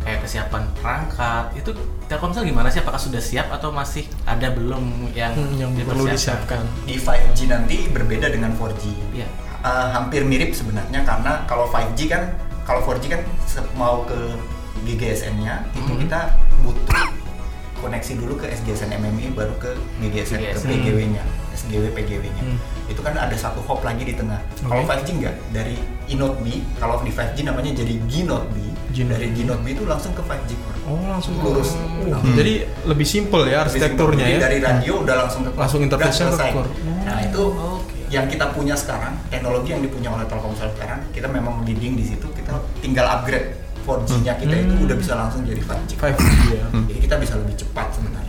kayak 0.06 0.22
kesiapan 0.22 0.62
perangkat 0.78 1.50
itu 1.52 1.70
Telkomsel 2.06 2.46
gimana 2.46 2.70
sih? 2.70 2.78
Apakah 2.78 2.96
sudah 2.96 3.18
siap 3.18 3.50
atau 3.50 3.68
masih 3.68 4.06
ada 4.22 4.46
belum 4.48 5.10
yang 5.10 5.34
Hmm, 5.34 5.58
yang 5.58 5.70
perlu 5.82 6.06
disiapkan. 6.06 6.62
di 6.86 6.94
5G 6.94 7.50
nanti 7.50 7.90
berbeda 7.90 8.30
dengan 8.30 8.54
4G. 8.54 8.94
Iya. 9.12 9.26
Uh, 9.58 9.90
hampir 9.90 10.22
mirip 10.22 10.54
sebenarnya 10.54 11.02
karena 11.02 11.42
kalau 11.44 11.66
5G 11.66 12.06
kan 12.06 12.30
kalau 12.62 12.86
4G 12.86 13.10
kan 13.10 13.22
mau 13.74 14.06
ke 14.06 14.14
GGSN-nya 14.84 15.66
itu 15.72 15.90
Mhm. 15.90 16.00
kita 16.00 16.20
butuh 16.62 17.10
koneksi 17.76 18.12
dulu 18.16 18.34
ke 18.36 18.46
SGSN 18.48 18.94
MMI 18.94 19.34
baru 19.34 19.58
ke 19.58 19.74
GGSN 19.98 20.38
ke. 20.46 20.58
PGW-nya, 20.62 21.22
SGW 21.52 21.90
PGW-nya. 21.92 22.42
Hmm. 22.42 22.58
Itu 22.86 23.02
kan 23.02 23.12
ada 23.12 23.34
satu 23.34 23.58
hop 23.60 23.82
lagi 23.82 24.02
di 24.02 24.14
tengah. 24.14 24.38
Kalau 24.60 24.80
Oke. 24.80 24.88
5G 24.88 25.08
enggak 25.16 25.34
dari 25.50 25.76
E-Note 26.06 26.38
B, 26.40 26.46
kalau 26.78 27.02
di 27.02 27.10
5G 27.10 27.42
namanya 27.42 27.74
jadi 27.74 27.94
G-Note 28.06 28.48
B. 28.48 28.56
G-Note 28.96 29.12
Dari 29.12 29.28
B. 29.28 29.36
G-Note 29.36 29.60
B 29.60 29.66
itu 29.70 29.84
langsung 29.84 30.12
ke 30.12 30.22
5G 30.22 30.50
core. 30.56 30.78
Oh 30.86 31.04
langsung 31.06 31.32
Lurus. 31.38 31.70
Oh, 31.70 32.16
Hmm. 32.16 32.32
Jadi 32.32 32.52
lebih 32.84 33.04
simple 33.04 33.44
ya 33.44 33.60
arsitekturnya 33.60 34.24
Jadi 34.24 34.32
ya. 34.32 34.40
Dari 34.40 34.58
radio 34.58 34.92
udah 35.02 35.14
langsung 35.18 35.42
ke 35.42 35.50
core. 35.50 35.60
Langsung 35.60 35.80
Udah 35.80 35.88
interface-nya 35.92 36.26
ke 36.30 36.46
core. 36.50 36.70
Nah 37.04 37.16
itu 37.20 37.42
Oke. 37.52 37.98
yang 38.08 38.24
kita 38.24 38.46
punya 38.50 38.72
sekarang, 38.72 39.12
teknologi 39.28 39.68
yang 39.70 39.82
dipunya 39.82 40.08
oleh 40.08 40.24
Telkomsel 40.24 40.72
sekarang, 40.72 41.04
kita 41.10 41.28
memang 41.28 41.60
leading 41.62 41.92
di 41.94 42.04
situ. 42.06 42.24
Kita 42.30 42.52
tinggal 42.78 43.04
upgrade 43.10 43.52
4G-nya 43.82 44.34
kita 44.34 44.54
itu 44.56 44.72
Hmm. 44.72 44.86
udah 44.86 44.96
bisa 44.96 45.12
langsung 45.14 45.42
jadi 45.42 45.60
5G. 45.60 45.90
5G 45.94 46.24
ya. 46.50 46.66
Jadi 46.86 46.98
kita 47.00 47.16
bisa 47.16 47.34
lebih 47.36 47.54
cepat 47.54 47.86
sebenarnya. 47.92 48.25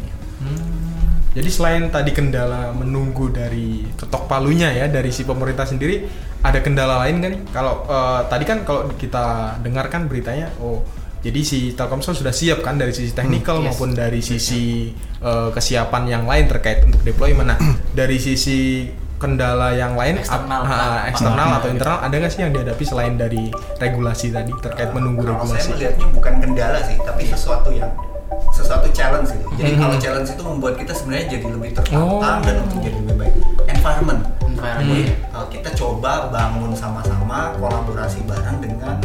Jadi 1.38 1.50
selain 1.54 1.84
tadi 1.94 2.10
kendala 2.18 2.74
menunggu 2.74 3.30
dari 3.30 3.86
ketok 3.94 4.26
palunya 4.26 4.74
ya 4.74 4.90
dari 4.90 5.14
si 5.14 5.22
pemerintah 5.22 5.70
sendiri, 5.70 6.10
ada 6.42 6.58
kendala 6.66 7.06
lain 7.06 7.22
kan? 7.22 7.34
Kalau 7.54 7.86
eh, 7.86 8.22
tadi 8.26 8.44
kan 8.50 8.66
kalau 8.66 8.90
kita 8.98 9.62
dengarkan 9.62 10.10
beritanya, 10.10 10.50
oh 10.58 10.82
jadi 11.22 11.42
si 11.46 11.78
Telkomsel 11.78 12.18
sudah 12.18 12.34
siap 12.34 12.66
kan 12.66 12.82
dari 12.82 12.90
sisi 12.90 13.14
teknikal 13.14 13.62
yes. 13.62 13.70
maupun 13.70 13.94
dari 13.94 14.26
sisi 14.26 14.90
eh, 15.22 15.50
kesiapan 15.54 16.04
yang 16.10 16.24
lain 16.26 16.50
terkait 16.50 16.82
untuk 16.90 17.06
deployment. 17.06 17.54
Nah, 17.54 17.60
dari 18.00 18.18
sisi 18.18 18.90
kendala 19.18 19.74
yang 19.74 19.98
lain 19.98 20.22
Eksternal. 20.22 20.62
ah, 20.62 21.10
eksternal 21.10 21.50
atau 21.58 21.74
internal 21.74 21.98
ada 22.06 22.14
nggak 22.22 22.30
sih 22.30 22.42
yang 22.46 22.54
dihadapi 22.54 22.86
selain 22.86 23.18
dari 23.18 23.50
regulasi 23.82 24.30
tadi 24.30 24.54
terkait 24.62 24.94
menunggu 24.94 25.26
Kalau 25.26 25.42
saya 25.42 25.58
regulasi? 25.58 25.70
melihatnya 25.74 26.08
bukan 26.14 26.34
kendala 26.38 26.80
sih, 26.86 26.98
tapi 27.02 27.24
sesuatu 27.26 27.70
yang 27.74 27.90
sesuatu 28.68 28.92
challenge 28.92 29.32
gitu. 29.32 29.48
Jadi 29.56 29.72
Mhm. 29.72 29.80
kalau 29.80 29.96
challenge 29.98 30.30
itu 30.30 30.44
membuat 30.44 30.76
kita 30.76 30.92
sebenarnya 30.92 31.26
jadi 31.32 31.46
lebih 31.48 31.72
tertantang 31.72 32.04
Oh. 32.04 32.44
dan 32.44 32.56
untuk 32.62 32.80
jadi 32.84 32.98
lebih 33.00 33.16
baik. 33.18 33.34
Environment. 33.66 34.22
Environment. 34.44 34.84
Jadi 34.84 35.02
uh, 35.32 35.48
kita 35.48 35.70
coba 35.74 36.12
bangun 36.28 36.72
sama-sama 36.76 37.56
kolaborasi 37.56 38.20
bareng 38.24 38.60
dengan 38.60 39.00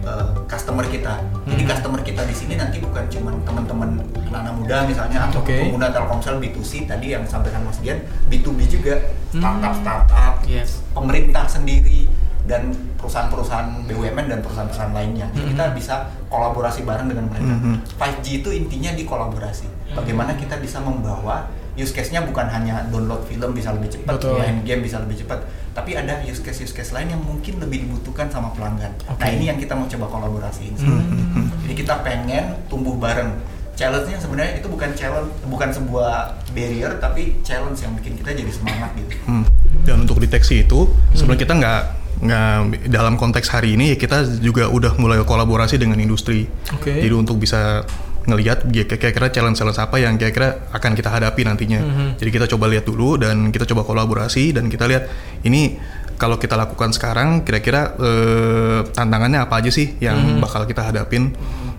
uh, 0.00 0.32
customer 0.46 0.86
kita. 0.86 1.20
Jadi 1.44 1.62
Hmm. 1.62 1.68
customer 1.68 2.00
kita 2.00 2.22
di 2.22 2.32
sini 2.32 2.54
nanti 2.54 2.78
bukan 2.78 3.04
cuma 3.08 3.34
teman-teman 3.42 3.90
anak-anak 4.24 4.54
muda 4.56 4.76
misalnya 4.86 5.18
atau 5.28 5.40
Oke. 5.40 5.52
pengguna 5.58 5.90
Telkomsel 5.90 6.38
B2C 6.38 6.86
tadi 6.86 7.12
yang 7.12 7.26
sampaikan 7.26 7.60
Mas 7.60 7.76
Dian, 7.78 7.98
B2B 8.26 8.64
juga 8.66 8.96
Hmm. 9.28 9.42
startup-startup, 9.42 10.34
Yes. 10.46 10.80
pemerintah 10.90 11.44
sendiri 11.44 12.07
dan 12.48 12.72
perusahaan-perusahaan 12.96 13.84
BUMN 13.84 14.26
dan 14.26 14.40
perusahaan-perusahaan 14.40 14.96
lainnya. 14.96 15.28
Jadi 15.36 15.54
kita 15.54 15.64
bisa 15.76 15.94
kolaborasi 16.32 16.82
bareng 16.82 17.06
dengan 17.12 17.28
mereka. 17.28 17.54
Mhm. 17.54 17.74
5G 18.00 18.26
itu 18.42 18.48
intinya 18.56 18.90
di 18.96 19.04
kolaborasi. 19.04 19.94
Bagaimana 19.94 20.34
kita 20.34 20.56
bisa 20.58 20.80
membawa 20.80 21.46
use 21.78 21.94
case-nya 21.94 22.26
bukan 22.26 22.50
hanya 22.50 22.82
download 22.90 23.22
film 23.30 23.54
bisa 23.54 23.70
lebih 23.70 23.86
cepat, 23.94 24.18
main 24.34 24.66
game 24.66 24.82
bisa 24.82 24.98
lebih 24.98 25.22
cepat, 25.22 25.46
tapi 25.70 25.94
ada 25.94 26.18
use 26.26 26.42
case 26.42 26.66
use 26.66 26.74
case 26.74 26.90
lain 26.90 27.14
yang 27.14 27.22
mungkin 27.22 27.62
lebih 27.62 27.86
dibutuhkan 27.86 28.26
sama 28.26 28.50
pelanggan. 28.50 28.90
Nah 29.06 29.14
Oke. 29.14 29.30
ini 29.30 29.46
yang 29.46 29.62
kita 29.62 29.78
mau 29.78 29.86
coba 29.86 30.10
kolaborasiin. 30.10 30.74
Hmm. 30.74 31.46
Jadi 31.62 31.74
kita 31.78 32.02
pengen 32.02 32.58
tumbuh 32.66 32.98
bareng. 32.98 33.30
Challenge-nya 33.78 34.18
sebenarnya 34.18 34.58
itu 34.58 34.66
bukan 34.66 34.90
challenge, 34.98 35.30
bukan 35.46 35.70
sebuah 35.70 36.34
barrier, 36.50 36.98
tapi 36.98 37.38
challenge 37.46 37.78
yang 37.78 37.94
bikin 37.94 38.18
kita 38.18 38.34
jadi 38.34 38.50
semangat 38.50 38.90
gitu. 38.98 39.14
Hmm. 39.30 39.46
Dan 39.86 40.02
untuk 40.02 40.18
deteksi 40.18 40.66
itu 40.66 40.90
sebenarnya 41.14 41.46
kita 41.46 41.54
nggak 41.62 41.82
nggak 42.18 42.90
dalam 42.90 43.14
konteks 43.14 43.46
hari 43.54 43.78
ini 43.78 43.94
kita 43.94 44.26
juga 44.42 44.66
udah 44.66 44.98
mulai 44.98 45.22
kolaborasi 45.22 45.78
dengan 45.78 45.98
industri. 46.02 46.50
Oke. 46.74 46.98
Jadi 46.98 47.14
untuk 47.14 47.38
bisa 47.38 47.86
ngelihat 48.28 48.68
ya, 48.68 48.84
kira-kira 48.84 49.32
challenge-challenge 49.32 49.80
apa 49.80 49.96
yang 49.96 50.20
kira-kira 50.20 50.68
akan 50.76 50.92
kita 50.92 51.08
hadapi 51.08 51.48
nantinya. 51.48 51.80
Jadi 52.20 52.30
kita 52.30 52.46
coba 52.50 52.68
lihat 52.68 52.84
dulu 52.84 53.16
dan 53.16 53.48
kita 53.48 53.64
coba 53.64 53.88
kolaborasi 53.88 54.52
dan 54.52 54.68
kita 54.68 54.84
lihat 54.84 55.08
ini 55.48 55.80
kalau 56.20 56.36
kita 56.36 56.58
lakukan 56.58 56.92
sekarang 56.92 57.46
kira-kira 57.46 57.94
eh, 57.96 58.80
tantangannya 58.92 59.40
apa 59.48 59.62
aja 59.62 59.70
sih 59.70 59.96
yang 60.02 60.42
bakal 60.42 60.66
kita 60.68 60.90
hadapin 60.90 61.32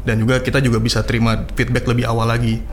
dan 0.07 0.15
juga 0.17 0.41
kita 0.41 0.63
juga 0.63 0.79
bisa 0.81 1.03
terima 1.05 1.45
feedback 1.53 1.85
lebih 1.85 2.07
awal 2.07 2.25
lagi. 2.25 2.63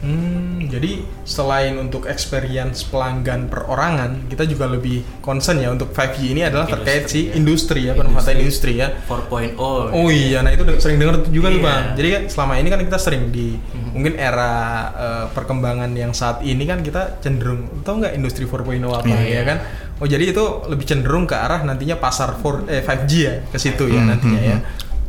Hmm, 0.00 0.39
jadi 0.70 0.90
selain 1.22 1.74
untuk 1.76 2.06
experience 2.06 2.82
pelanggan 2.82 3.46
perorangan, 3.46 4.26
kita 4.26 4.44
juga 4.44 4.64
lebih 4.66 5.02
concern 5.20 5.58
ya 5.58 5.68
untuk 5.68 5.90
5G 5.90 6.30
ini 6.30 6.42
adalah 6.42 6.64
terkait 6.64 7.04
si 7.04 7.28
industri 7.30 7.84
ya, 7.84 7.92
pemanfaatan 7.92 8.38
industri 8.38 8.78
ya. 8.78 8.94
4.0 9.04 9.58
Oh 9.90 10.08
iya, 10.08 10.40
nah 10.40 10.48
itu 10.48 10.62
sering 10.76 10.96
dengar 10.96 11.26
juga 11.26 11.48
tuh 11.48 11.58
Iya. 11.58 11.66
bang. 11.66 11.84
Jadi 11.94 12.08
kan 12.08 12.22
selama 12.26 12.52
ini 12.56 12.68
kan 12.68 12.80
kita 12.80 12.98
sering 12.98 13.22
di 13.28 13.58
mungkin 13.90 14.14
era 14.14 14.52
eh, 14.92 15.26
perkembangan 15.30 15.90
yang 15.92 16.12
saat 16.12 16.40
ini 16.40 16.62
kan 16.62 16.80
kita 16.80 17.18
cenderung 17.18 17.82
tahu 17.82 18.00
nggak 18.00 18.14
industri 18.14 18.44
4.0 18.44 18.62
apa 18.88 19.06
Iya. 19.06 19.20
ya 19.32 19.42
kan? 19.44 19.58
Oh 19.96 20.06
jadi 20.06 20.24
itu 20.26 20.44
lebih 20.64 20.86
cenderung 20.86 21.24
ke 21.24 21.34
arah 21.34 21.60
nantinya 21.60 21.94
pasar 21.94 22.32
4, 22.34 22.64
eh, 22.66 22.80
5G 22.80 23.12
ya 23.20 23.34
ke 23.44 23.58
situ 23.58 23.84
ya 23.86 24.00
nantinya 24.00 24.40
ya. 24.40 24.58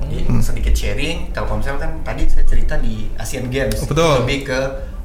Jadi 0.01 0.17
sedikit 0.41 0.73
sharing, 0.73 1.29
Telkomsel 1.29 1.77
kan 1.77 2.01
tadi 2.01 2.25
saya 2.25 2.43
cerita 2.43 2.75
di 2.75 3.05
Asian 3.15 3.47
Games, 3.47 3.79
Oh, 3.79 3.87
betul. 3.87 4.11
lebih 4.19 4.43
ke 4.43 4.59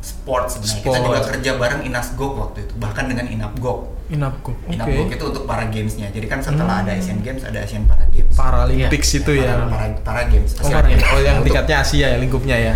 sport 0.06 0.46
sebenarnya. 0.48 0.78
Kita 0.78 0.88
Sport. 0.92 1.02
juga 1.04 1.20
kerja 1.26 1.50
bareng 1.58 1.80
Inasgok 1.82 2.32
waktu 2.38 2.58
itu, 2.62 2.75
bahkan 2.78 3.04
dengan 3.04 3.26
Inapgok. 3.26 3.78
Inapgo. 4.06 4.54
Oke. 4.54 4.70
Inapgok 4.70 5.08
itu 5.10 5.25
untuk 5.26 5.44
para 5.44 5.66
gamesnya. 5.66 6.06
Jadi 6.08 6.26
kan 6.26 6.38
setelah 6.38 6.80
ada 6.80 6.94
Asian 6.94 7.18
Games 7.20 7.42
ada 7.42 7.58
Asian 7.58 7.82
Para 7.84 8.06
Games. 8.06 8.30
Paralympics 8.32 9.10
itu 9.18 9.32
para, 9.34 9.42
ya. 9.42 9.54
para, 9.66 9.86
para 10.00 10.22
games. 10.30 10.54
Oh, 10.56 10.70
para- 10.70 10.86
Games. 10.86 11.02
oh, 11.04 11.18
yang 11.18 11.42
Untuk- 11.42 11.50
tingkatnya 11.50 11.76
Asia 11.82 12.06
ya 12.06 12.16
lingkupnya 12.16 12.56
ya. 12.56 12.75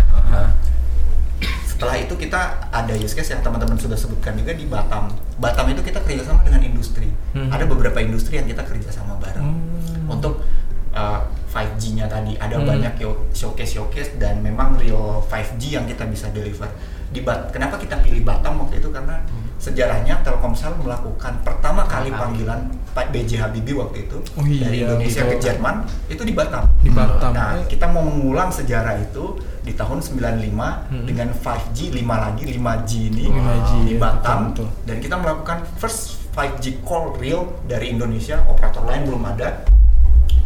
Setelah 1.65 1.97
itu 1.97 2.13
kita 2.13 2.41
ada 2.69 2.93
use 2.93 3.15
case 3.15 3.31
yang 3.31 3.41
teman-teman 3.41 3.73
sudah 3.73 3.97
sebutkan 3.97 4.37
juga 4.37 4.53
di 4.53 4.69
Batam. 4.69 5.09
Batam 5.39 5.65
itu 5.67 5.81
kita 5.81 5.97
kerjasama 5.99 6.43
dengan 6.43 6.61
industri. 6.61 7.09
Hmm. 7.33 7.49
Ada 7.49 7.65
beberapa 7.65 7.97
industri 7.97 8.37
yang 8.37 8.45
kita 8.45 8.61
kerjasama 8.61 9.17
bareng 9.17 9.47
Hmm. 9.49 10.05
untuk 10.05 10.45
uh, 10.93 11.25
5G-nya 11.51 12.07
tadi. 12.07 12.33
Ada 12.33 12.55
Hmm. 12.55 12.65
banyak 12.65 12.93
yo- 12.97 13.27
showcase-showcase 13.31 14.15
dan 14.15 14.39
memang 14.39 14.75
real 14.75 15.19
5G 15.21 15.73
yang 15.73 15.83
kita 15.83 16.03
bisa 16.05 16.27
deliver. 16.29 16.71
Di 17.07 17.19
Bat 17.19 17.51
Kenapa 17.51 17.75
kita 17.75 17.99
pilih 17.99 18.23
Batam 18.23 18.55
waktu 18.57 18.79
itu 18.79 18.87
karena 18.87 19.19
sejarahnya 19.57 20.23
Telkomsel 20.23 20.73
melakukan 20.75 21.43
pertama 21.43 21.83
kali 21.83 22.07
panggilan 22.09 22.65
Pak 22.89 23.11
B.J. 23.11 23.35
Habibie 23.37 23.71
waktu 23.73 24.03
itu 24.05 24.17
Oh 24.33 24.43
iya, 24.43 24.65
dari 24.65 24.77
Indonesia 24.81 25.21
betul. 25.21 25.31
ke 25.33 25.43
Jerman 25.43 25.75
itu 26.07 26.23
di 26.23 26.31
Batam. 26.31 26.63
Di 26.77 26.87
Batam. 26.89 27.31
Nah, 27.31 27.59
kita 27.65 27.85
mau 27.85 28.01
mengulang 28.01 28.47
sejarah 28.49 28.95
itu 28.97 29.35
di 29.61 29.71
tahun 29.71 29.99
95 29.99 30.87
Hmm. 30.87 31.03
dengan 31.05 31.29
5G 31.31 31.91
5 31.93 32.15
lagi 32.17 32.43
5G 32.47 32.91
ini 33.05 33.25
5G, 33.27 33.71
di 33.85 33.93
ya, 33.93 33.99
Batam 34.01 34.39
betul, 34.49 34.65
betul. 34.65 34.67
dan 34.83 34.97
kita 34.97 35.15
melakukan 35.17 35.57
first 35.77 35.99
5G 36.31 36.79
call 36.81 37.11
real 37.15 37.43
dari 37.63 37.91
Indonesia 37.91 38.39
operator 38.45 38.81
lain 38.81 39.03
belum 39.05 39.23
ada 39.29 39.67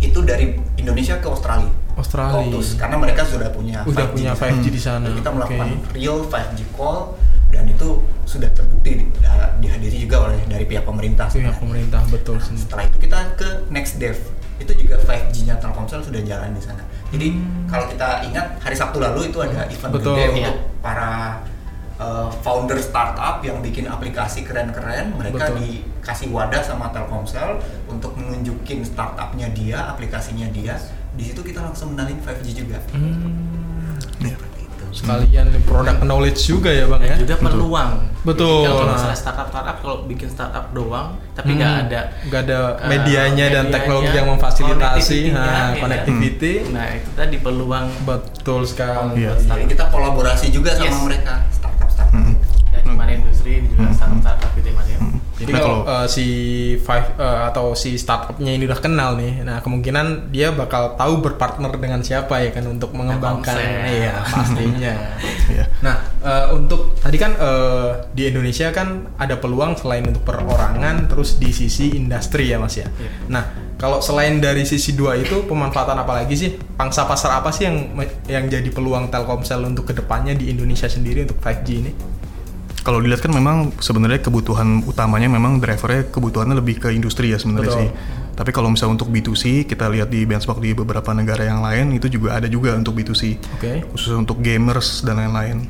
itu 0.06 0.20
dari 0.22 0.46
Indonesia 0.76 1.18
ke 1.18 1.26
Australia 1.26 1.72
Australia. 1.96 2.60
Karena 2.76 2.98
mereka 2.98 3.24
sudah 3.24 3.50
punya 3.50 3.80
Udah 3.84 4.06
5G 4.06 4.12
punya 4.12 4.32
di 4.32 4.38
sana. 4.38 4.52
5G 4.52 4.66
di 4.68 4.82
sana. 4.82 5.06
Dan 5.06 5.14
kita 5.16 5.30
melakukan 5.32 5.68
Oke. 5.74 5.88
real 5.94 6.18
5G 6.22 6.60
call 6.72 7.00
dan 7.48 7.64
itu 7.66 7.88
sudah 8.26 8.50
terbukti 8.52 8.92
di- 9.00 9.10
dihadiri 9.58 9.98
juga 9.98 10.28
oleh 10.28 10.44
dari 10.44 10.66
pihak 10.66 10.84
pemerintah 10.84 11.32
Pihak 11.32 11.56
pemerintah 11.56 12.04
betul. 12.06 12.36
Nah, 12.36 12.52
setelah 12.52 12.84
itu 12.84 12.98
kita 13.00 13.20
ke 13.36 13.48
next 13.70 13.96
dev 13.96 14.18
itu 14.56 14.72
juga 14.78 14.96
5G-nya 15.00 15.56
Telkomsel 15.56 16.00
sudah 16.02 16.20
jalan 16.22 16.52
di 16.52 16.60
sana. 16.60 16.84
Jadi 17.10 17.28
kalau 17.66 17.88
kita 17.88 18.24
ingat 18.24 18.60
hari 18.60 18.76
Sabtu 18.76 19.00
lalu 19.00 19.30
itu 19.30 19.40
ada 19.40 19.64
event 19.66 19.88
Hmm. 19.88 19.96
Betul. 19.96 20.14
gede 20.14 20.26
Iya. 20.26 20.52
untuk 20.52 20.56
para 20.82 21.12
uh, 21.96 22.28
founder 22.40 22.76
startup 22.78 23.40
yang 23.40 23.60
bikin 23.60 23.86
aplikasi 23.86 24.44
keren-keren. 24.44 25.16
Mereka 25.16 25.48
Betul. 25.48 25.56
Dikasih 26.06 26.30
wadah 26.30 26.62
sama 26.62 26.94
Telkomsel 26.94 27.58
untuk 27.90 28.14
menunjukin 28.14 28.86
startupnya 28.86 29.50
dia, 29.58 29.90
aplikasinya 29.90 30.46
dia. 30.54 30.78
Di 31.18 31.26
situ 31.26 31.42
kita 31.42 31.66
langsung 31.66 31.98
menalin 31.98 32.22
5G 32.22 32.46
juga. 32.54 32.78
Hmm, 32.94 33.98
Seperti 34.22 34.62
itu. 34.62 34.86
sekalian 34.94 35.50
produk 35.66 35.98
knowledge 36.00 36.46
juga 36.46 36.70
ya 36.70 36.86
bang 36.86 37.02
ya. 37.02 37.10
dan 37.10 37.18
juga 37.18 37.36
peluang. 37.42 37.92
Betul. 38.22 38.64
Jadi 38.64 38.78
kalau 38.78 38.94
misalnya 38.94 39.18
startup 39.18 39.48
startup 39.50 39.78
kalau 39.82 39.96
bikin 40.06 40.30
startup 40.30 40.66
doang, 40.72 41.08
tapi 41.34 41.50
nggak 41.52 41.72
Hmm, 41.74 41.84
ada 41.84 42.02
nggak 42.22 42.42
ada 42.46 42.60
eh, 42.78 42.88
medianya 42.88 43.46
dan 43.50 43.64
medianya, 43.66 43.74
teknologi 43.74 44.14
yang 44.14 44.28
memfasilitasi 44.30 45.20
nah, 45.32 45.42
ya 45.42 45.82
connectivity 45.82 46.54
Nah 46.70 46.86
itu 46.92 47.10
tadi 47.12 47.36
peluang 47.40 47.86
betul 48.06 48.62
sekali 48.62 49.26
Iya. 49.26 49.34
Jadi 49.42 49.64
kita 49.68 49.90
kolaborasi 49.90 50.54
juga 50.54 50.70
sama 50.72 50.86
Yes. 50.86 51.02
mereka 51.02 51.34
startup-startup. 51.50 52.14
ya 52.70 52.78
di 52.80 52.94
mana 52.94 53.12
industri 53.12 53.66
juga 53.66 53.90
startup 53.90 54.22
startup 54.22 54.52
gitu 54.54 54.70
ya 54.70 54.84
ya. 54.86 54.95
Jadi 55.36 55.52
Nah, 55.52 55.60
kalau 55.60 55.78
kalau- 55.84 56.04
eh, 56.04 56.08
si 56.08 56.26
five 56.80 57.08
eh, 57.16 57.40
atau 57.46 57.72
si 57.74 57.96
startupnya 57.96 58.52
ini 58.52 58.64
udah 58.64 58.80
kenal 58.80 59.16
nih 59.16 59.44
nah 59.44 59.60
kemungkinan 59.60 60.32
dia 60.32 60.50
bakal 60.50 60.96
tahu 60.96 61.20
berpartner 61.20 61.76
dengan 61.76 62.00
siapa 62.00 62.40
ya 62.40 62.50
kan 62.50 62.66
untuk 62.66 62.92
mengembangkan 62.92 63.52
Telkomsel. 63.52 63.92
iya 63.92 64.14
pastinya 64.22 64.94
Iya. 65.46 65.70
Nah, 65.80 65.96
eh, 66.20 66.46
untuk 66.52 66.98
tadi 66.98 67.16
kan 67.16 67.38
eh, 67.38 67.90
di 68.12 68.26
Indonesia 68.26 68.72
kan 68.72 69.14
ada 69.16 69.38
peluang 69.38 69.78
selain 69.78 70.02
untuk 70.02 70.26
perorangan, 70.26 71.06
terus 71.06 71.38
di 71.38 71.54
sisi 71.54 71.94
industri 71.94 72.50
ya 72.50 72.58
mas 72.58 72.74
ya. 72.74 72.90
Iya. 72.90 73.10
Nah, 73.30 73.44
kalau 73.78 74.02
selain 74.02 74.42
dari 74.42 74.66
sisi 74.66 74.98
dua 74.98 75.14
itu 75.14 75.46
pemanfaatan 75.46 75.94
apa 75.96 76.18
lagi 76.18 76.34
sih? 76.34 76.58
Pangsa 76.74 77.06
pasar 77.06 77.38
apa 77.38 77.54
sih 77.54 77.70
yang 77.70 77.94
yang 78.26 78.50
jadi 78.50 78.66
peluang 78.68 79.08
Telkomsel 79.08 79.62
untuk 79.64 79.86
ke 79.86 79.94
depannya 79.94 80.34
di 80.34 80.50
Indonesia 80.50 80.90
sendiri 80.90 81.24
untuk 81.24 81.38
5G 81.38 81.68
ini? 81.78 81.92
Kalau 82.86 83.02
dilihat 83.02 83.26
kan 83.26 83.34
memang 83.34 83.74
sebenarnya 83.82 84.22
kebutuhan 84.22 84.86
utamanya 84.86 85.26
memang 85.26 85.58
drivernya 85.58 86.06
kebutuhannya 86.14 86.54
lebih 86.54 86.78
ke 86.78 86.94
industri 86.94 87.34
ya 87.34 87.42
sebenarnya 87.42 87.74
sih. 87.74 87.90
Tapi 88.36 88.54
kalau 88.54 88.70
misalnya 88.70 89.02
untuk 89.02 89.10
B2C 89.10 89.66
kita 89.66 89.90
lihat 89.90 90.14
di 90.14 90.22
benchmark 90.22 90.62
di 90.62 90.78
beberapa 90.78 91.10
negara 91.10 91.50
yang 91.50 91.66
lain 91.66 91.98
itu 91.98 92.06
juga 92.14 92.38
ada 92.38 92.46
juga 92.46 92.78
untuk 92.78 92.94
B2C. 92.94 93.42
Oke. 93.58 93.82
Khusus 93.90 94.14
untuk 94.14 94.38
gamers 94.38 95.02
dan 95.02 95.18
lain-lain. 95.18 95.66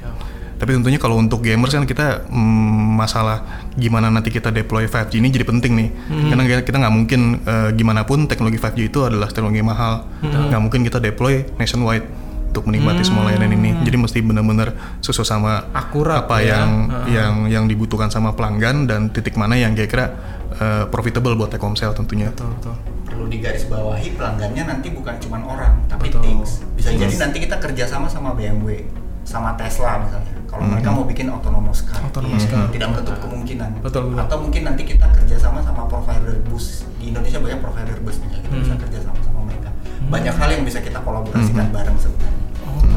Tapi 0.56 0.72
tentunya 0.72 0.96
kalau 0.96 1.20
untuk 1.20 1.40
gamers 1.40 1.72
kan 1.72 1.84
kita 1.84 2.28
mm, 2.28 3.00
masalah 3.00 3.68
gimana 3.76 4.08
nanti 4.08 4.32
kita 4.32 4.52
deploy 4.52 4.88
5G 4.88 5.20
ini 5.20 5.32
jadi 5.32 5.48
penting 5.48 5.72
nih. 5.72 5.90
Karena 6.32 6.44
kita- 6.64 6.80
nggak 6.80 6.96
mungkin 6.96 7.22
eh, 7.44 7.70
gimana 7.76 8.04
pun 8.04 8.28
teknologi 8.28 8.60
5G 8.60 8.92
itu 8.92 9.00
adalah 9.04 9.32
teknologi 9.32 9.64
mahal. 9.64 10.04
Nggak 10.20 10.60
mungkin 10.60 10.82
kita 10.84 11.00
deploy 11.00 11.48
nationwide 11.56 12.25
untuk 12.56 12.72
menikmati 12.72 13.04
semua 13.04 13.28
layanan 13.28 13.52
ini. 13.52 13.76
Jadi 13.84 13.98
mesti 14.00 14.20
benar-benar 14.22 14.72
sesuai 15.00 15.28
sama 15.28 15.68
Akurat 15.70 16.24
apa 16.24 16.40
ya. 16.40 16.56
yang 16.56 16.72
Heeh. 16.88 17.08
yang 17.12 17.34
yang 17.46 17.64
dibutuhkan 17.66 18.08
sama 18.08 18.32
pelanggan 18.32 18.88
dan 18.88 19.12
titik 19.12 19.36
mana 19.36 19.54
yang 19.54 19.76
kira-kira 19.76 20.16
eh, 20.56 20.88
profitable 20.88 21.36
buat 21.36 21.52
Telkomsel 21.52 21.92
tentunya. 21.92 22.32
Betul, 22.32 22.48
betul. 22.56 22.76
perlu 23.06 23.28
digarisbawahi 23.30 24.08
pelanggannya 24.14 24.64
nanti 24.66 24.88
bukan 24.90 25.16
cuma 25.18 25.40
orang 25.42 25.80
tapi 25.86 26.08
Betul. 26.08 26.20
things 26.22 26.60
bisa 26.74 26.92
jadi 26.92 27.16
nanti 27.18 27.40
kita 27.40 27.56
kerjasama 27.58 28.08
sama 28.08 28.32
BMW 28.32 28.84
sama 29.24 29.56
Tesla 29.56 30.00
misalnya 30.00 30.36
kalau 30.46 30.64
mereka 30.66 30.92
mau 30.92 31.04
bikin 31.04 31.28
autonomous 31.30 31.80
car 31.82 32.04
Autonomous 32.04 32.44
Iya. 32.44 32.52
car. 32.52 32.68
tidak 32.70 32.88
menutup 32.92 33.16
kemungkinan 33.18 33.70
Betul, 33.80 34.12
betul. 34.12 34.20
atau 34.20 34.38
mungkin 34.38 34.62
nanti 34.66 34.84
kita 34.86 35.08
kerjasama 35.14 35.60
sama 35.62 35.88
provider 35.88 36.44
bus 36.46 36.84
di 36.98 37.08
Indonesia 37.10 37.40
banyak 37.40 37.60
provider 37.62 37.98
bus 38.00 38.16
nih 38.20 38.30
kita 38.38 38.48
bisa 38.54 38.74
Hmm. 38.74 38.82
kerjasama 38.84 39.20
sama 39.22 39.40
mereka 39.44 39.70
banyak 40.06 40.34
hal 40.36 40.50
yang 40.52 40.64
bisa 40.64 40.80
kita 40.82 41.00
kolaborasikan 41.00 41.66
Hmm. 41.66 41.72
bareng 41.74 41.96
sebenarnya. 41.96 42.36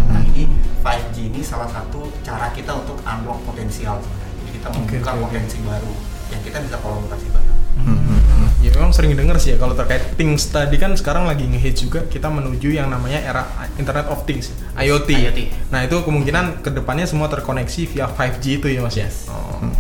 Nah 0.09 0.21
ini 0.25 0.49
5G 0.81 1.17
ini 1.33 1.41
salah 1.45 1.69
satu 1.69 2.09
cara 2.25 2.51
kita 2.57 2.73
untuk 2.73 2.99
unlock 3.05 3.45
potensial 3.45 4.01
sebenarnya 4.01 4.33
jadi 4.35 4.51
kita 4.57 4.69
membuka 4.73 5.11
oke. 5.13 5.21
potensi 5.29 5.57
baru 5.63 5.93
yang 6.29 6.41
kita 6.45 6.59
bisa 6.65 6.77
kolaborasi 6.81 7.27
bareng 7.33 7.59
Ya 8.59 8.75
memang 8.75 8.91
sering 8.91 9.15
denger 9.15 9.39
sih 9.39 9.55
ya 9.55 9.57
kalau 9.57 9.71
terkait 9.71 10.19
things 10.19 10.51
tadi 10.51 10.83
kan 10.83 10.91
sekarang 10.99 11.31
lagi 11.31 11.47
nge 11.47 11.79
juga 11.79 12.03
kita 12.11 12.27
menuju 12.27 12.75
yang 12.75 12.91
namanya 12.91 13.23
era 13.23 13.47
Internet 13.79 14.11
of 14.11 14.27
Things, 14.27 14.51
IoT. 14.75 15.09
IoT. 15.15 15.41
Nah 15.71 15.87
itu 15.87 16.03
kemungkinan 16.03 16.67
ke 16.67 16.75
depannya 16.75 17.07
semua 17.07 17.31
terkoneksi 17.31 17.87
via 17.87 18.11
5G 18.11 18.45
itu 18.59 18.67
ya 18.67 18.83
mas 18.83 18.99
ya. 18.99 19.07
Oh. 19.31 19.63
Kalau 19.63 19.78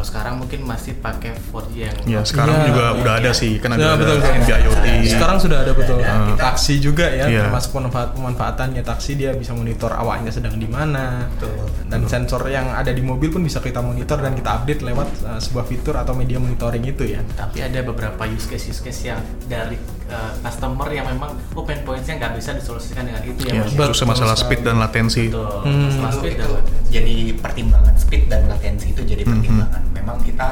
Kalau 0.00 0.16
sekarang 0.16 0.40
mungkin 0.40 0.64
masih 0.64 0.96
pakai 0.96 1.36
4G 1.52 1.76
yang 1.76 1.96
Ya 2.08 2.20
sekarang 2.24 2.56
Iya, 2.56 2.72
juga 2.72 2.84
iya, 2.88 3.00
udah 3.04 3.12
ada 3.20 3.28
iya. 3.28 3.36
sih 3.36 3.52
kan 3.60 3.76
Ya, 3.76 3.92
ada, 3.92 4.00
betul, 4.00 4.16
ada 4.16 4.24
betul. 4.24 4.40
NB-IoT. 4.40 4.86
Sekarang 5.12 5.36
sudah 5.36 5.58
ada 5.60 5.72
betul. 5.76 5.98
Ada. 6.00 6.32
Taksi 6.40 6.74
juga 6.80 7.04
ya, 7.04 7.24
Iya. 7.28 7.40
termasuk 7.44 7.70
pemanfaat 7.76 8.08
pemanfaatannya 8.16 8.80
taksi 8.80 9.20
dia 9.20 9.36
bisa 9.36 9.52
monitor 9.52 9.92
awaknya 9.92 10.32
sedang 10.32 10.56
di 10.56 10.64
mana. 10.64 11.28
Betul. 11.36 11.52
Dan 11.90 12.06
sensor 12.06 12.46
yang 12.46 12.70
ada 12.70 12.88
di 12.88 13.02
mobil 13.02 13.28
pun 13.28 13.42
bisa 13.42 13.58
kita 13.58 13.82
monitor 13.82 14.22
dan 14.22 14.32
kita 14.32 14.62
update 14.62 14.80
lewat 14.80 15.08
uh, 15.26 15.36
sebuah 15.36 15.66
fitur 15.66 15.98
atau 15.98 16.14
media 16.14 16.38
monitoring 16.38 16.86
itu 16.86 17.02
ya. 17.04 17.20
tapi 17.34 17.60
ada 17.60 17.82
beberapa 17.82 18.22
use 18.24 18.46
case 18.46 18.70
use 18.70 18.78
case 18.78 19.10
yang 19.10 19.18
dari 19.44 19.74
uh, 20.06 20.30
customer 20.38 20.86
yang 20.86 21.10
memang 21.10 21.34
open 21.52 21.82
points-nya 21.82 22.16
nggak 22.16 22.38
bisa 22.38 22.54
disolusikan 22.54 23.04
dengan 23.04 23.26
itu 23.26 23.42
ya, 23.42 23.52
Ya, 23.52 23.62
Mas. 23.66 23.74
Betul 23.74 23.90
khususnya 23.90 24.08
masalah 24.08 24.36
speed 24.38 24.60
dan 24.62 24.76
latensi. 24.78 25.24
Betul. 25.28 25.66
Hmm. 25.66 25.90
Masalah 25.98 26.30
itu, 26.30 26.38
dan 26.38 26.50
jadi 26.88 27.16
pertimbangan 27.36 27.94
speed 27.98 28.22
dan 28.30 28.42
latensi 28.46 28.86
itu 28.90 29.02
jadi 29.02 29.22
Mhm. 29.26 29.30
pertimbangan. 29.34 29.82
Memang 29.90 30.16
kita 30.22 30.48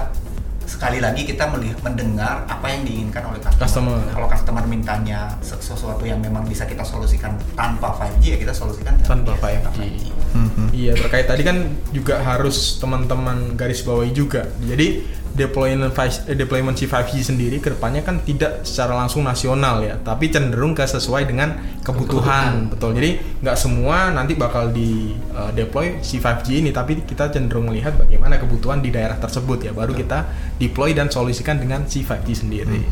sekali 0.68 1.00
lagi 1.00 1.24
kita 1.24 1.48
melihat 1.48 1.80
mendengar 1.80 2.44
apa 2.44 2.68
yang 2.68 2.84
diinginkan 2.84 3.24
oleh 3.24 3.40
customer. 3.40 3.64
Customer. 3.64 3.98
Kalau 4.12 4.28
customer 4.28 4.64
mintanya 4.68 5.32
se- 5.40 5.56
sesuatu 5.58 6.04
yang 6.04 6.20
memang 6.20 6.44
bisa 6.44 6.68
kita 6.68 6.84
solusikan 6.84 7.34
tanpa 7.56 7.96
5G 7.96 8.36
ya 8.36 8.38
kita 8.38 8.52
solusikan 8.52 8.92
Tanpa 9.00 9.32
ya, 9.48 9.64
5G. 9.64 10.12
Mhm. 10.36 10.66
Iya 10.76 10.92
terkait 10.94 11.24
tadi 11.24 11.40
kan 11.40 11.56
juga 11.90 12.20
harus 12.20 12.76
teman-teman 12.76 13.56
garis 13.56 13.80
bawahi 13.80 14.12
juga. 14.12 14.44
Jadi 14.60 15.08
deployment 15.38 15.94
5, 15.94 16.26
eh, 16.26 16.34
deployment 16.34 16.74
si 16.74 16.90
5G 16.90 17.22
sendiri 17.22 17.62
ke 17.62 17.70
depannya 17.78 18.02
kan 18.02 18.18
tidak 18.26 18.66
secara 18.66 18.98
langsung 18.98 19.22
nasional 19.22 19.78
ya, 19.86 19.94
tapi 20.02 20.26
cenderung 20.28 20.74
ke 20.74 20.82
sesuai 20.82 21.30
dengan 21.30 21.78
kebutuhan, 21.86 22.66
betul. 22.66 22.98
Jadi 22.98 23.38
nggak 23.38 23.54
semua 23.54 24.10
nanti 24.10 24.34
bakal 24.34 24.74
di 24.74 25.14
eh, 25.14 25.50
deploy 25.54 26.02
si 26.02 26.18
5G 26.18 26.66
ini, 26.66 26.70
tapi 26.74 26.98
kita 27.06 27.30
cenderung 27.30 27.70
melihat 27.70 27.94
bagaimana 27.94 28.42
kebutuhan 28.42 28.82
di 28.82 28.90
daerah 28.90 29.16
tersebut 29.16 29.70
ya, 29.70 29.72
baru 29.72 29.94
kita 29.94 30.26
deploy 30.58 30.90
dan 30.92 31.06
solusikan 31.06 31.62
dengan 31.62 31.86
si 31.86 32.02
5G 32.02 32.28
sendiri. 32.34 32.82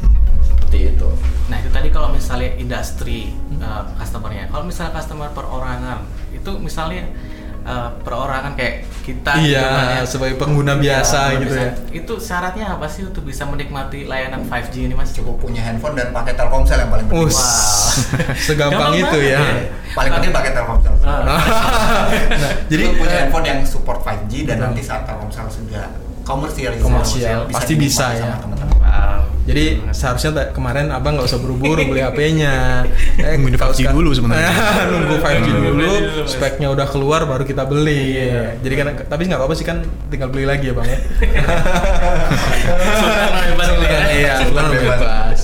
Seperti 0.47 0.95
itu. 0.95 1.11
Nah 1.50 1.59
itu 1.59 1.71
tadi 1.75 1.88
kalau 1.91 2.15
misalnya 2.15 2.55
industri 2.55 3.35
uh, 3.59 3.83
customernya, 3.99 4.47
kalau 4.47 4.62
misalnya 4.62 4.95
customer 4.95 5.29
perorangan 5.35 6.07
itu 6.31 6.50
misalnya 6.62 7.11
uh, 7.67 7.91
perorangan 8.07 8.55
kayak 8.55 8.86
kita 9.06 9.30
Iya, 9.38 9.62
gitu 9.62 9.70
kan 9.70 9.86
ya. 9.86 10.02
sebagai 10.04 10.36
pengguna 10.36 10.75
biasa 10.75 11.18
Iya, 11.22 11.38
gitu 11.38 11.46
bisa. 11.48 11.62
ya. 11.62 11.70
Itu 11.94 12.14
syaratnya 12.18 12.66
apa 12.75 12.86
sih 12.86 13.02
untuk 13.04 13.22
bisa 13.22 13.46
menikmati 13.46 14.02
layanan 14.02 14.42
5G 14.42 14.75
ini 14.82 14.94
mas? 14.94 15.14
Cukup 15.14 15.38
punya 15.38 15.62
handphone 15.62 15.94
dan 15.94 16.10
pakai 16.10 16.34
Telkomsel 16.34 16.76
yang 16.76 16.90
paling 16.90 17.06
penting. 17.06 17.22
Us, 17.25 17.38
Wow. 17.38 17.46
segampang 18.46 18.90
Gampang 18.90 18.92
itu 18.98 19.18
ya. 19.25 19.38
ya. 19.38 19.54
Paling 19.94 20.12
penting 20.12 20.32
pakai 20.34 20.50
Telkomsel. 20.50 20.94
Ah. 21.00 21.22
nah, 22.34 22.52
Jadi 22.66 22.82
punya 22.92 23.06
eh, 23.08 23.18
handphone 23.22 23.46
yang 23.46 23.58
support 23.62 24.02
5G 24.02 24.32
dan 24.44 24.58
nanti 24.60 24.82
saat 24.82 25.06
Telkomsel 25.06 25.46
sudah 25.46 25.86
komersial, 26.26 26.75
Komersial, 26.76 27.46
pasti 27.46 27.78
bisa 27.78 28.10
ya. 28.10 28.34
sama 28.34 28.55
Jadi 29.47 29.65
seharusnya 29.88 30.31
ta- 30.33 30.50
kemarin 30.50 30.91
abang 30.91 31.15
nggak 31.15 31.25
usah 31.25 31.38
buru-buru 31.38 31.79
beli 31.81 32.03
HP-nya. 32.03 32.83
Eh, 33.17 33.38
Nungguin 33.38 33.55
kalau 33.55 33.71
5G 33.71 33.79
sekarang- 33.81 33.97
dulu 33.97 34.11
sebenarnya. 34.11 34.50
Nunggu 34.93 35.15
5G 35.17 35.38
Nunggu 35.41 35.71
dulu, 35.71 35.87
5G 35.87 36.03
dulu, 36.03 36.21
Mas. 36.21 36.29
speknya 36.29 36.69
udah 36.69 36.87
keluar 36.87 37.21
baru 37.25 37.43
kita 37.43 37.62
beli. 37.62 38.19
Jadi 38.59 38.75
kan, 38.75 38.87
tapi 39.07 39.23
nggak 39.25 39.38
apa-apa 39.38 39.55
sih 39.55 39.62
kan, 39.62 39.81
tinggal 40.07 40.29
beli 40.29 40.45
lagi 40.45 40.67
ya 40.67 40.75
bang 40.75 40.87
ya. 40.87 40.99
Sultan 42.97 43.47
bebas 43.47 43.69
ya. 43.81 44.00
Iya, 44.12 44.33
Sultan 44.43 44.65
bebas. 44.73 45.38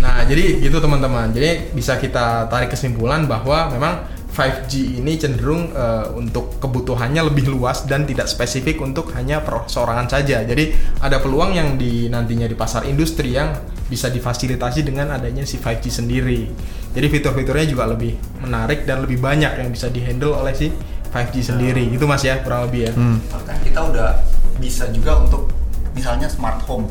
Nah, 0.00 0.20
jadi 0.24 0.44
gitu 0.60 0.76
teman-teman. 0.78 1.32
Jadi 1.32 1.72
bisa 1.72 1.96
kita 1.96 2.48
tarik 2.48 2.68
kesimpulan 2.68 3.24
bahwa 3.24 3.70
memang 3.70 3.92
5G 4.34 4.98
ini 4.98 5.14
cenderung 5.14 5.70
eh, 5.70 6.10
untuk 6.18 6.58
kebutuhannya 6.58 7.30
lebih 7.30 7.54
luas 7.54 7.86
dan 7.86 8.02
tidak 8.02 8.26
spesifik 8.26 8.82
untuk 8.82 9.14
hanya 9.14 9.38
perorangan 9.46 10.10
saja. 10.10 10.42
Jadi 10.42 10.74
ada 10.98 11.22
peluang 11.22 11.54
yang 11.54 11.78
di 11.78 12.10
nantinya 12.10 12.50
di 12.50 12.58
pasar 12.58 12.82
industri 12.90 13.38
yang 13.38 13.54
bisa 13.86 14.10
difasilitasi 14.10 14.82
dengan 14.82 15.14
adanya 15.14 15.46
si 15.46 15.62
5G 15.62 15.86
sendiri. 15.86 16.50
Jadi 16.90 17.06
fitur-fiturnya 17.06 17.66
juga 17.70 17.86
lebih 17.86 18.18
menarik 18.42 18.82
dan 18.82 19.06
lebih 19.06 19.22
banyak 19.22 19.54
yang 19.54 19.70
bisa 19.70 19.86
dihandle 19.86 20.34
oleh 20.34 20.50
si 20.50 20.74
5G 21.14 21.54
sendiri. 21.54 21.86
Itu 21.94 22.10
Mas 22.10 22.26
ya 22.26 22.42
kurang 22.42 22.66
lebih 22.66 22.90
ya. 22.90 22.92
Hmm. 22.92 23.22
Bahkan 23.30 23.56
kita 23.62 23.80
udah 23.86 24.18
bisa 24.58 24.90
juga 24.90 25.22
untuk 25.22 25.54
misalnya 25.94 26.26
smart 26.26 26.58
home. 26.66 26.90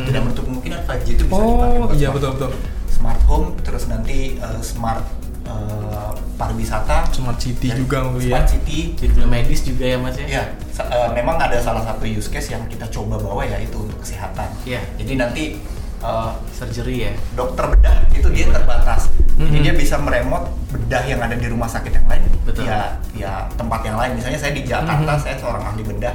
Tidak 0.00 0.16
menutup 0.16 0.48
kemungkinan 0.48 0.80
5G 0.88 1.06
itu 1.12 1.24
bisa 1.28 1.36
dipakai 1.44 1.76
Oh 1.76 1.84
buat 1.84 1.92
iya 1.92 2.08
smart 2.08 2.16
betul 2.16 2.30
home. 2.32 2.38
betul. 2.40 2.50
Smart 2.88 3.20
home 3.28 3.48
terus 3.60 3.84
nanti 3.84 4.40
eh, 4.40 4.60
smart 4.64 5.04
eh, 5.44 6.10
pariwisata, 6.36 7.08
Smart 7.12 7.36
city 7.36 7.68
dan 7.72 7.78
juga 7.78 7.96
mungkin 8.04 8.26
ya. 8.26 8.40
Smart 8.40 8.48
city. 8.48 8.78
Jadi 8.96 9.12
dunia 9.12 9.28
medis 9.28 9.60
juga 9.60 9.84
ya 9.84 9.96
mas 9.96 10.16
ya? 10.16 10.26
Ya, 10.26 10.42
eh, 10.80 11.08
memang 11.12 11.36
ada 11.36 11.56
salah 11.60 11.84
satu 11.84 12.04
use 12.04 12.28
case 12.28 12.50
yang 12.50 12.64
kita 12.66 12.88
coba 12.88 13.20
bawa 13.20 13.44
yaitu 13.44 13.76
untuk 13.76 14.00
kesehatan. 14.00 14.48
Iya. 14.64 14.80
Jadi 14.96 15.12
nanti 15.16 15.44
eh, 16.00 16.30
Surgery 16.56 16.96
ya? 17.04 17.12
dokter 17.36 17.64
bedah 17.68 18.08
itu 18.10 18.28
dia 18.32 18.48
terbatas. 18.48 19.12
Jadi 19.36 19.56
Mhm. 19.56 19.64
dia 19.64 19.74
bisa 19.76 19.96
meremot 19.96 20.48
bedah 20.68 21.04
yang 21.04 21.20
ada 21.20 21.36
di 21.36 21.48
rumah 21.48 21.68
sakit 21.68 21.92
yang 21.92 22.06
lain. 22.08 22.24
Betul. 22.44 22.64
Ya, 22.68 22.96
ya 23.12 23.32
tempat 23.52 23.80
yang 23.84 23.96
lain. 23.96 24.16
Misalnya 24.16 24.40
saya 24.40 24.52
di 24.52 24.64
Jakarta, 24.64 25.16
saya 25.16 25.36
seorang 25.36 25.60
ahli 25.60 25.84
bedah. 25.84 26.12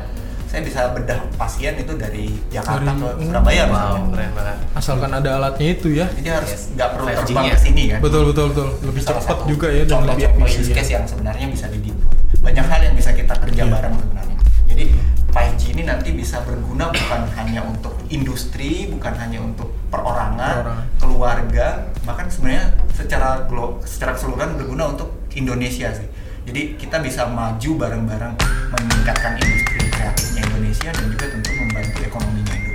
Saya 0.56 0.64
bisa 0.64 0.82
bedah 0.96 1.20
pasien 1.36 1.76
itu 1.76 1.94
dari 2.00 2.32
Jakarta 2.48 2.88
Dari- 2.88 3.20
ke 3.20 3.28
Surabaya 3.28 3.64
Wow, 3.64 3.68
misalnya. 3.68 4.08
keren 4.08 4.32
banget. 4.32 4.58
Asalkan 4.72 5.12
ada 5.12 5.30
alatnya 5.36 5.68
itu 5.70 5.88
ya. 5.92 6.08
Jadi 6.08 6.30
harus 6.32 6.48
Yes. 6.48 6.64
nggak 6.72 6.90
perlu 6.96 7.06
5G 7.06 7.28
terbang 7.28 7.46
ke 7.46 7.60
sini 7.60 7.84
kan. 7.92 8.00
Betul 8.00 8.22
betul 8.26 8.46
betul. 8.56 8.68
Lebih 8.82 9.02
Salah 9.04 9.20
cepat 9.20 9.36
satu 9.36 9.44
juga 9.46 9.68
ya 9.68 9.84
dan 9.84 10.00
lebih 10.08 10.26
use 10.40 10.56
efisien. 10.56 10.76
case 10.80 10.92
yang 10.96 11.04
sebenarnya 11.04 11.48
bisa 11.52 11.66
di 11.68 11.92
banyak 12.40 12.66
hal 12.66 12.82
yang 12.82 12.96
bisa 12.96 13.12
kita 13.12 13.36
kerja 13.36 13.64
Iya. 13.64 13.74
bareng 13.74 13.96
sebenarnya 13.98 14.36
jadi 14.66 14.86
5G 15.28 15.64
ini 15.68 15.84
nanti 15.84 16.10
bisa 16.14 16.38
berguna 16.40 16.88
bukan 16.88 17.22
hanya 17.34 17.62
untuk 17.66 17.92
industri 18.08 18.88
bukan 18.88 19.12
hanya 19.14 19.40
untuk 19.42 19.76
perorangan, 19.90 20.56
Perorangan. 20.62 20.86
keluarga 20.96 21.68
bahkan 22.02 22.28
sebenarnya 22.30 22.66
secara 22.94 23.44
glo 23.44 23.84
secara 23.84 24.14
keseluruhan 24.14 24.56
berguna 24.56 24.94
untuk 24.94 25.10
Indonesia 25.34 25.92
sih 25.92 26.08
jadi 26.46 26.62
kita 26.78 26.98
bisa 27.02 27.26
maju 27.26 27.72
bareng-bareng 27.82 28.34
meningkatkan 28.70 29.34
industri 29.42 29.82
kreatifnya 29.90 30.42
Indonesia 30.46 30.90
dan 30.94 31.06
juga 31.10 31.26
tentu 31.34 31.52
membantu 31.58 31.98
ekonominya 32.06 32.54
Indonesia 32.54 32.74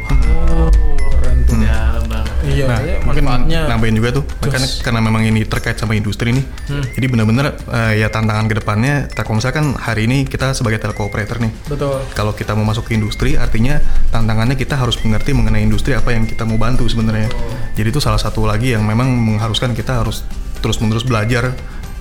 Oh, 0.51 0.67
keren 0.99 1.39
tuh. 1.47 1.55
Dalam 1.63 2.05
banget. 2.11 2.35
Iya, 2.51 2.67
nah, 2.67 2.79
kayaknya 2.83 2.97
mungkin 3.07 3.25
manfaatnya 3.31 3.61
nambahin 3.71 3.95
juga 3.95 4.11
tuh, 4.11 4.25
Jos. 4.27 4.51
kan 4.51 4.63
karena 4.91 5.01
memang 5.07 5.23
ini 5.23 5.41
terkait 5.47 5.79
sama 5.79 5.95
industri 5.95 6.35
nih. 6.35 6.45
Hmm. 6.67 6.83
Jadi 6.83 7.07
benar-benar 7.07 7.47
eh, 7.71 8.03
ya 8.03 8.11
tantangan 8.11 8.51
ke 8.51 8.55
depannya 8.59 8.95
Telkomsel 9.07 9.55
kan 9.55 9.79
hari 9.79 10.11
ini 10.11 10.27
kita 10.27 10.51
sebagai 10.51 10.83
telco 10.83 11.07
operator 11.07 11.39
nih. 11.39 11.53
betul. 11.71 12.03
Kalau 12.11 12.35
kita 12.35 12.59
mau 12.59 12.67
masuk 12.67 12.91
ke 12.91 12.99
industri, 12.99 13.39
artinya 13.39 13.79
tantangannya 14.11 14.59
kita 14.59 14.75
harus 14.75 14.99
mengerti 14.99 15.31
mengenai 15.31 15.63
industri 15.63 15.95
apa 15.95 16.11
yang 16.11 16.27
kita 16.27 16.43
mau 16.43 16.59
bantu 16.59 16.91
sebenarnya. 16.91 17.31
Jadi 17.79 17.87
itu 17.87 18.03
salah 18.03 18.19
satu 18.19 18.51
lagi 18.51 18.75
yang 18.75 18.83
memang 18.83 19.07
mengharuskan 19.15 19.71
kita 19.79 20.03
harus 20.03 20.27
terus-menerus 20.59 21.07
belajar, 21.07 21.55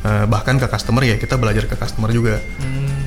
eh, 0.10 0.26
bahkan 0.26 0.58
ke 0.58 0.66
customer 0.66 1.06
ya 1.06 1.22
kita 1.22 1.38
belajar 1.38 1.70
ke 1.70 1.78
customer 1.78 2.10
juga. 2.10 2.42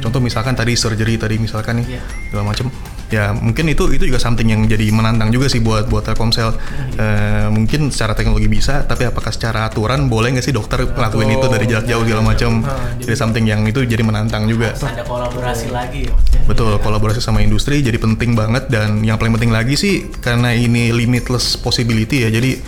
Contoh 0.02 0.18
misalkan 0.18 0.58
tadi 0.58 0.74
surgery 0.74 1.14
tadi 1.14 1.38
misalkan 1.38 1.78
nih 1.78 1.94
Iya. 1.94 2.02
segala 2.26 2.50
macam, 2.50 2.66
ya 3.06 3.30
mungkin 3.30 3.70
itu 3.70 3.86
itu 3.94 4.10
juga 4.10 4.18
something 4.18 4.50
yang 4.50 4.66
jadi 4.66 4.90
menantang 4.90 5.30
juga 5.30 5.46
sih 5.46 5.62
buat 5.62 5.86
buat 5.86 6.02
Telkomsel. 6.02 6.58
Eh, 6.98 7.46
mungkin 7.54 7.94
secara 7.94 8.10
teknologi 8.18 8.50
bisa, 8.50 8.82
tapi 8.82 9.06
apakah 9.06 9.30
secara 9.30 9.70
aturan 9.70 10.10
boleh 10.10 10.34
nggak 10.34 10.42
sih 10.42 10.50
dokter 10.50 10.82
ngelakuin 10.90 11.38
itu 11.38 11.46
dari 11.46 11.70
jarak 11.70 11.86
jauh 11.86 12.02
segala 12.02 12.22
macam? 12.26 12.66
Nah, 12.66 12.98
Jadi 12.98 13.14
something 13.14 13.46
yang 13.46 13.62
itu 13.62 13.86
jadi 13.86 14.02
menantang 14.02 14.50
juga. 14.50 14.74
Harus 14.74 14.90
ada 14.90 15.06
kolaborasi 15.06 15.70
lagi 15.70 16.10
ya 16.10 16.18
mas 16.18 16.26
ya? 16.34 16.40
Betul, 16.50 16.72
kolaborasi 16.82 17.22
sama 17.22 17.38
industri 17.38 17.78
jadi 17.78 18.02
penting 18.02 18.34
banget 18.34 18.66
dan 18.74 19.06
yang 19.06 19.22
paling 19.22 19.38
penting 19.38 19.54
lagi 19.54 19.78
sih 19.78 20.10
karena 20.18 20.50
ini 20.50 20.90
limitless 20.90 21.54
possibility 21.54 22.26
ya. 22.26 22.30
Jadi 22.34 22.58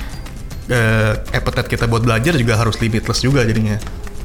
eh, 0.70 1.12
appetite 1.34 1.66
kita 1.66 1.90
buat 1.90 2.06
belajar 2.06 2.38
juga 2.38 2.54
harus 2.54 2.78
limitless 2.78 3.26
juga 3.26 3.42
jadinya. 3.42 3.74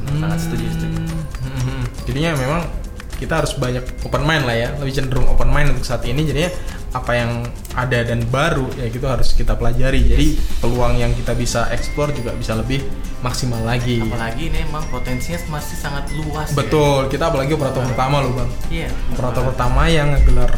Sangat 0.08 0.40
setuju, 0.40 0.66
setuju. 0.76 1.00
Mhm. 1.44 1.82
Jadinya 2.08 2.32
memang 2.40 2.62
kita 3.20 3.44
harus 3.44 3.52
banyak 3.60 3.84
open 4.08 4.24
mind 4.24 4.44
lah 4.48 4.56
ya, 4.56 4.70
lebih 4.80 4.94
cenderung 4.96 5.28
open 5.28 5.52
mind 5.52 5.76
untuk 5.76 5.84
saat 5.84 6.08
ini. 6.08 6.24
Jadinya 6.24 6.52
apa 6.90 7.12
yang 7.14 7.46
ada 7.78 8.02
dan 8.02 8.26
baru 8.34 8.66
ya 8.74 8.90
gitu 8.90 9.06
harus 9.06 9.36
kita 9.36 9.54
pelajari. 9.54 10.02
Jadi 10.10 10.28
peluang 10.64 10.98
yang 10.98 11.12
kita 11.14 11.38
bisa 11.38 11.70
explore 11.70 12.10
juga 12.16 12.34
bisa 12.34 12.58
lebih 12.58 12.82
maksimal 13.22 13.62
lagi. 13.62 14.02
Apalagi 14.02 14.50
ini 14.50 14.66
emang 14.66 14.88
potensinya 14.90 15.38
masih 15.60 15.78
sangat 15.78 16.10
luas 16.16 16.50
ya. 16.50 16.58
Betul, 16.58 17.12
kita 17.12 17.30
apalagi 17.30 17.54
operator 17.54 17.84
pertama 17.86 18.24
loh 18.24 18.34
bang. 18.34 18.50
Iya. 18.72 18.90
Operator 19.14 19.44
pertama 19.54 19.82
yang 19.92 20.08
ngegelar 20.16 20.52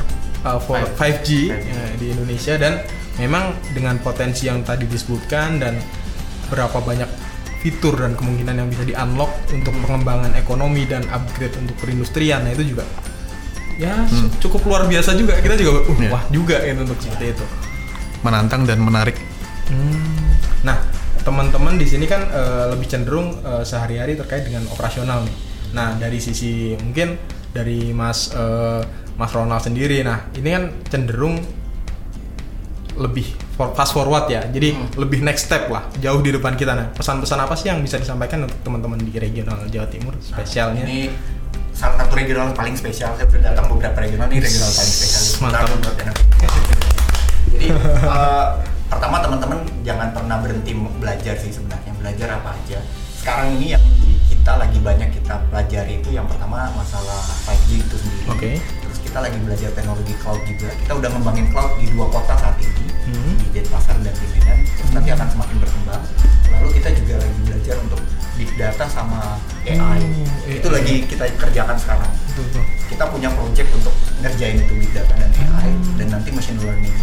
uh, 0.45 0.59
for 0.61 0.79
5G, 0.79 0.97
5G. 0.97 1.29
ya, 1.49 1.81
di 1.99 2.05
Indonesia 2.13 2.53
dan 2.55 2.73
memang 3.19 3.57
dengan 3.75 3.99
potensi 3.99 4.47
yang 4.47 4.63
tadi 4.63 4.87
disebutkan 4.87 5.59
dan 5.59 5.75
berapa 6.47 6.79
banyak 6.79 7.09
fitur 7.61 7.93
dan 7.93 8.17
kemungkinan 8.17 8.57
yang 8.57 8.67
bisa 8.67 8.83
di-unlock 8.83 9.29
untuk 9.53 9.73
pengembangan 9.85 10.33
ekonomi 10.33 10.89
dan 10.89 11.05
upgrade 11.13 11.53
untuk 11.61 11.77
perindustrian 11.77 12.41
nah 12.41 12.51
itu 12.51 12.73
juga 12.73 12.83
ya 13.77 14.05
cukup 14.37 14.61
luar 14.65 14.83
biasa 14.85 15.13
juga 15.13 15.37
kita 15.39 15.57
juga 15.57 15.85
uh, 15.85 15.97
Iya. 15.97 16.09
wah 16.09 16.23
juga 16.29 16.57
gitu 16.61 16.79
untuk 16.85 16.99
seperti 17.01 17.25
itu 17.33 17.45
Menantang 18.21 18.69
dan 18.69 18.77
menarik. 18.77 19.17
Hmm. 19.65 20.37
Nah, 20.61 20.77
teman-teman 21.25 21.73
di 21.73 21.89
sini 21.89 22.05
kan 22.05 22.21
eh, 22.29 22.69
lebih 22.69 22.85
cenderung 22.85 23.33
eh, 23.41 23.65
sehari-hari 23.65 24.13
terkait 24.13 24.45
dengan 24.45 24.61
operasional 24.69 25.25
nih. 25.25 25.35
Nah, 25.73 25.97
dari 25.97 26.21
sisi 26.21 26.77
mungkin 26.77 27.17
dari 27.49 27.89
Mas 27.89 28.29
eh, 28.29 28.85
Mas 29.17 29.33
Ronald 29.33 29.65
sendiri. 29.65 30.05
Nah, 30.05 30.29
ini 30.37 30.49
kan 30.53 30.63
cenderung 30.85 31.41
lebih 32.93 33.25
for- 33.55 33.73
fast 33.75 33.91
forward 33.93 34.25
ya. 34.31 34.45
Jadi 34.47 34.75
lebih 34.97 35.21
next 35.21 35.47
step 35.47 35.67
lah, 35.67 35.87
jauh 35.99 36.19
di 36.23 36.31
depan 36.33 36.55
kita. 36.55 36.73
Nah, 36.73 36.87
pesan-pesan 36.95 37.39
apa 37.39 37.53
sih 37.55 37.69
yang 37.69 37.79
bisa 37.83 37.99
disampaikan 37.99 38.45
untuk 38.45 38.59
teman-teman 38.63 38.99
di 39.01 39.11
regional 39.15 39.61
Jawa 39.67 39.87
Timur 39.87 40.13
spesialnya? 40.21 40.83
Ini 40.85 41.11
salah 41.71 42.05
satu 42.05 42.13
regional 42.13 42.53
paling 42.53 42.75
spesial. 42.77 43.15
Saya 43.17 43.25
sudah 43.25 43.51
datang 43.53 43.65
beberapa 43.71 43.97
regional 44.01 44.29
ini 44.29 44.43
regional 44.43 44.69
paling 44.69 44.93
spesial. 44.93 45.23
Mantap. 45.41 45.67
Jadi 47.51 47.67
eh, 48.15 48.47
pertama 48.87 49.17
teman-teman 49.19 49.59
jangan 49.81 50.07
pernah 50.13 50.37
berhenti 50.39 50.71
belajar 51.01 51.35
sih 51.37 51.51
sebenarnya. 51.51 51.91
Belajar 51.97 52.27
apa 52.41 52.53
aja. 52.57 52.79
Sekarang 53.21 53.53
ini 53.53 53.77
yang 53.77 53.83
kita 54.25 54.57
lagi 54.57 54.81
banyak 54.81 55.09
kita 55.13 55.37
pelajari 55.53 56.01
itu 56.01 56.09
yang 56.17 56.25
pertama 56.25 56.65
masalah 56.73 57.21
5G 57.45 57.69
itu 57.77 57.95
sendiri. 58.01 58.25
Oke. 58.25 58.51
Terus 58.57 58.99
kita 59.05 59.21
lagi 59.21 59.37
belajar 59.37 59.69
teknologi 59.77 60.17
cloud 60.17 60.41
juga. 60.49 60.73
Kita 60.81 60.97
udah 60.97 61.09
ngembangin 61.13 61.45
cloud 61.53 61.77
di 61.77 61.85
dua 61.93 62.09
kota 62.09 62.33
saat 62.33 62.50
ini 62.50 62.50
Hmm. 63.11 63.35
di 63.43 63.47
Denpasar 63.59 63.99
dan 63.99 64.13
di 64.15 64.25
Medan. 64.31 64.59
Terus 64.63 64.91
nanti 64.95 65.09
akan 65.11 65.27
semakin 65.27 65.55
berkembang. 65.59 66.03
Lalu 66.51 66.67
kita 66.79 66.89
juga 66.95 67.13
lagi 67.19 67.39
belajar 67.43 67.75
untuk 67.83 67.99
big 68.39 68.51
data 68.55 68.85
sama 68.87 69.35
AI. 69.67 69.99
Hmm, 69.99 70.25
itu 70.47 70.67
AI. 70.71 70.75
lagi 70.79 70.95
kita 71.05 71.23
kerjakan 71.35 71.75
sekarang. 71.75 72.11
Betul, 72.31 72.43
betul. 72.47 72.63
Kita 72.87 73.03
punya 73.11 73.29
project 73.35 73.69
untuk 73.75 73.93
ngerjain 74.23 74.57
itu 74.63 74.73
big 74.79 74.91
data 74.95 75.13
dan 75.19 75.31
AI 75.35 75.69
dan 75.99 76.07
nanti 76.15 76.29
machine 76.31 76.59
learning. 76.63 76.95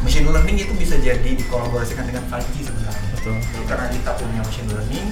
Machine 0.00 0.26
learning 0.32 0.56
itu 0.56 0.72
bisa 0.80 0.96
jadi 0.96 1.30
dikolaborasikan 1.36 2.08
dengan 2.08 2.24
5G 2.32 2.64
sebenarnya. 2.64 3.08
Betul. 3.20 3.36
Karena 3.68 3.86
kita 3.92 4.10
punya 4.16 4.40
machine 4.40 4.68
learning, 4.72 5.06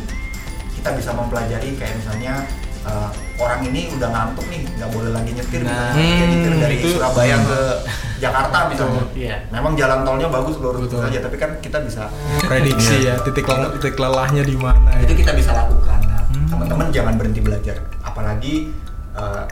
kita 0.81 0.91
bisa 0.97 1.11
mempelajari 1.13 1.77
kayak 1.77 1.95
misalnya 2.01 2.49
uh, 2.89 3.09
orang 3.37 3.61
ini 3.63 3.93
udah 3.93 4.09
ngantuk 4.09 4.49
nih, 4.49 4.65
nggak 4.73 4.91
boleh 4.91 5.11
lagi 5.13 5.31
nyetir, 5.31 5.61
Nah. 5.61 5.69
misalnya. 5.93 5.93
Dia 5.95 6.27
nyetir 6.27 6.51
Hmm, 6.51 6.61
dari 6.61 6.77
itu- 6.79 6.91
Surabaya 6.91 7.37
ke 7.39 7.61
Jakarta 8.25 8.59
misalnya. 8.67 9.03
Iya. 9.15 9.37
Memang 9.51 9.73
jalan 9.75 9.99
tolnya 10.03 10.29
bagus 10.29 10.57
lurus 10.57 10.83
Betul. 10.85 11.05
aja, 11.05 11.19
tapi 11.21 11.37
kan 11.37 11.51
kita 11.59 11.79
bisa 11.81 12.09
Prediksi 12.41 12.97
ya, 13.05 13.15
titik 13.21 13.45
lel- 13.45 13.73
titik 13.77 13.95
lelahnya 13.95 14.43
di 14.43 14.57
mana 14.57 14.91
itu 14.99 15.13
ya. 15.13 15.19
kita 15.21 15.33
bisa 15.35 15.51
lakukan. 15.53 16.01
Nah, 16.03 16.23
Hmm. 16.27 16.49
teman-teman 16.49 16.89
jangan 16.89 17.15
berhenti 17.15 17.39
belajar. 17.39 17.77
Apalagi 18.01 18.73
uh, 19.15 19.45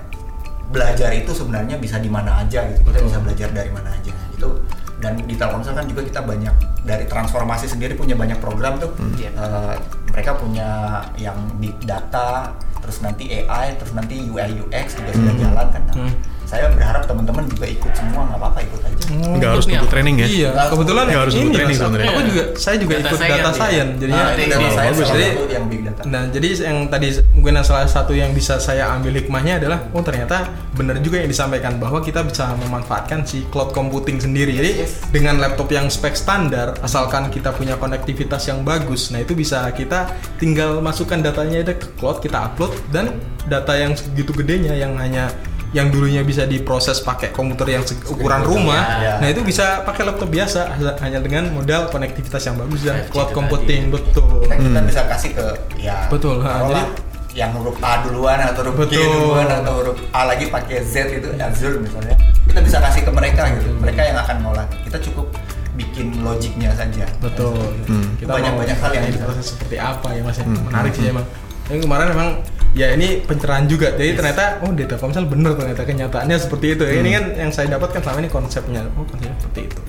belajar 0.66 1.11
itu 1.12 1.31
sebenarnya 1.31 1.77
bisa 1.77 1.96
di 1.96 2.09
mana 2.09 2.40
aja 2.40 2.66
gitu. 2.66 2.81
Kita 2.83 2.90
Betul. 2.92 3.07
bisa 3.07 3.18
belajar 3.20 3.49
dari 3.53 3.70
mana 3.70 3.88
aja. 3.92 4.11
Nah, 4.11 4.27
itu 4.33 4.49
dan 4.96 5.12
di 5.20 5.37
Telkomsel 5.37 5.70
kan 5.72 5.85
juga 5.85 6.03
kita 6.03 6.20
banyak 6.20 6.55
dari 6.83 7.05
transformasi 7.05 7.68
sendiri 7.68 7.94
punya 7.94 8.14
banyak 8.14 8.38
program 8.38 8.75
tuh. 8.77 8.90
Iya. 9.14 9.31
Uh, 9.33 9.75
mereka 10.09 10.35
punya 10.35 10.68
yang 11.14 11.37
big 11.57 11.77
data, 11.81 12.51
terus 12.87 13.03
nanti 13.03 13.25
AI, 13.29 13.75
terus 13.75 13.90
nanti 13.90 14.22
UI 14.22 14.62
UX 14.62 14.94
juga 14.94 15.11
sudah 15.11 15.35
Hmm. 15.35 15.42
jalan 15.42 15.66
kan. 15.68 15.83
Nah, 15.83 15.94
Hmm. 15.99 16.14
Saya 16.47 16.71
berharap 16.71 17.03
teman-teman 17.05 17.45
juga 17.51 17.67
ikut 17.67 17.91
semua, 17.91 18.23
nggak 18.25 18.39
apa-apa 18.39 18.59
ikut 18.63 18.81
aja. 18.81 18.95
Nggak 19.07 19.51
harus 19.51 19.67
nunggu 19.67 19.83
apa? 19.83 19.93
training 19.93 20.17
ya. 20.17 20.27
Iya, 20.27 20.51
kebetulan 20.71 21.05
Nggak 21.07 21.23
harus 21.23 21.35
ini 21.35 21.43
ikut 21.43 21.55
training 21.55 21.77
sebenarnya. 21.77 22.11
Aku 22.11 22.23
juga, 22.23 22.43
saya 22.55 22.77
juga 22.79 22.95
Data 22.95 23.03
ikut 23.03 23.19
science 23.19 23.35
data 23.37 23.51
ya? 23.51 23.59
science, 23.59 23.93
jadinya 23.97 24.17
Nah, 24.17 24.31
itu 24.31 24.39
ini 24.39 24.47
data 24.47 24.59
bagus. 24.63 24.75
science 24.75 24.97
salah 24.97 25.11
Jadi- 25.11 25.35
yang 25.51 25.65
big 25.67 25.81
data. 25.83 26.01
Nah, 26.07 26.23
jadi 26.29 26.49
yang 26.63 26.79
tadi 26.87 27.07
mungkin 27.35 27.53
yang 27.53 27.67
salah 27.67 27.87
satu 27.87 28.13
yang 28.15 28.31
bisa 28.31 28.55
saya 28.57 28.85
ambil 28.89 29.13
hikmahnya 29.15 29.55
adalah, 29.59 29.79
oh 29.91 30.03
ternyata 30.03 30.37
benar 30.73 30.97
juga 30.99 31.17
yang 31.19 31.27
disampaikan 31.27 31.73
bahwa 31.77 31.99
kita 31.99 32.23
bisa 32.23 32.55
memanfaatkan 32.57 33.27
si 33.27 33.43
cloud 33.51 33.75
computing 33.75 34.19
sendiri. 34.19 34.55
Jadi 34.55 34.71
Yes. 34.81 35.03
dengan 35.11 35.39
laptop 35.39 35.67
yang 35.69 35.91
spek 35.91 36.15
standar, 36.15 36.79
asalkan 36.79 37.27
kita 37.29 37.51
punya 37.51 37.75
konektivitas 37.75 38.47
yang 38.47 38.63
bagus, 38.63 39.11
nah 39.11 39.19
itu 39.19 39.35
bisa 39.35 39.67
kita 39.71 40.11
tinggal 40.37 40.79
masukkan 40.79 41.19
datanya 41.19 41.63
ada 41.63 41.75
ke 41.75 41.91
cloud, 41.95 42.19
kita 42.19 42.39
upload 42.45 42.71
dan 42.91 43.19
data 43.47 43.75
yang 43.75 43.95
segitu 43.95 44.31
gedenya 44.31 44.75
yang 44.75 44.95
hanya 44.95 45.31
yang 45.77 45.89
dulunya 45.89 46.25
bisa 46.25 46.43
diproses 46.45 46.99
pakai 46.99 47.29
komputer 47.31 47.69
yang 47.71 47.85
ukuran 48.07 48.41
rumah, 48.41 48.81
Ya. 48.97 49.12
nah 49.21 49.29
itu 49.29 49.45
bisa 49.45 49.85
pakai 49.85 50.03
laptop 50.03 50.27
biasa 50.27 50.73
hanya 50.99 51.21
dengan 51.21 51.53
modal 51.53 51.87
konektivitas 51.87 52.41
yang 52.43 52.57
bagus 52.57 52.81
dan 52.81 52.97
5G 52.99 53.12
cloud 53.12 53.31
computing 53.31 53.83
tadi. 53.85 53.95
betul. 53.95 54.25
kita, 54.43 54.55
kita 54.57 54.81
bisa 54.83 55.01
kasih 55.07 55.31
ke 55.33 55.47
ya 55.77 56.09
Betul, 56.09 56.41
taruhlah 56.41 56.81
jadi- 56.89 57.05
yang 57.37 57.53
huruf 57.53 57.77
A 57.79 58.01
duluan 58.01 58.41
atau 58.41 58.65
huruf 58.65 58.89
G 58.89 58.97
Betul. 58.97 59.05
duluan 59.05 59.49
atau 59.53 59.73
huruf 59.77 59.97
A 60.11 60.25
lagi 60.25 60.49
pakai 60.49 60.81
Z 60.83 60.95
itu 61.12 61.29
Azure 61.37 61.77
misalnya 61.77 62.17
kita 62.49 62.61
bisa 62.65 62.81
kasih 62.81 63.05
ke 63.05 63.12
mereka 63.12 63.45
gitu 63.53 63.69
mereka 63.77 64.01
yang 64.03 64.17
akan 64.17 64.37
ngolah 64.41 64.65
kita 64.81 64.97
cukup 65.03 65.29
bikin 65.77 66.25
logiknya 66.25 66.73
saja 66.73 67.05
Betul. 67.21 67.53
Hmm. 67.85 68.17
Kita 68.17 68.33
Banyak- 68.33 68.57
banyak 68.57 68.79
hal 68.79 68.91
yang 68.91 69.05
ini 69.05 69.12
bisa. 69.12 69.29
proses 69.29 69.45
seperti 69.53 69.77
apa 69.77 70.09
ya 70.09 70.25
Mas 70.25 70.41
ya. 70.41 70.49
Hmm. 70.49 70.65
Menarik 70.65 70.93
sih 70.97 71.05
emang. 71.07 71.27
Yang 71.69 71.81
kemarin 71.85 72.07
emang 72.11 72.31
ya 72.77 72.93
ini 72.93 73.25
pencerahan 73.25 73.65
juga. 73.65 73.97
Jadi 73.97 74.12
ternyata 74.15 74.61
oh 74.61 74.71
data 74.77 75.01
Komsel 75.01 75.25
bener 75.25 75.57
ternyata 75.57 75.83
kenyataannya 75.83 76.37
seperti 76.37 76.77
itu. 76.77 76.83
Ya, 76.85 77.01
Ini 77.01 77.11
kan 77.17 77.25
yang 77.35 77.51
saya 77.51 77.73
dapatkan 77.73 78.05
selama 78.05 78.19
ini 78.21 78.31
konsepnya. 78.31 78.85
Oh 78.95 79.03
konsepnya 79.03 79.33
seperti 79.41 79.73
itu. 79.73 79.81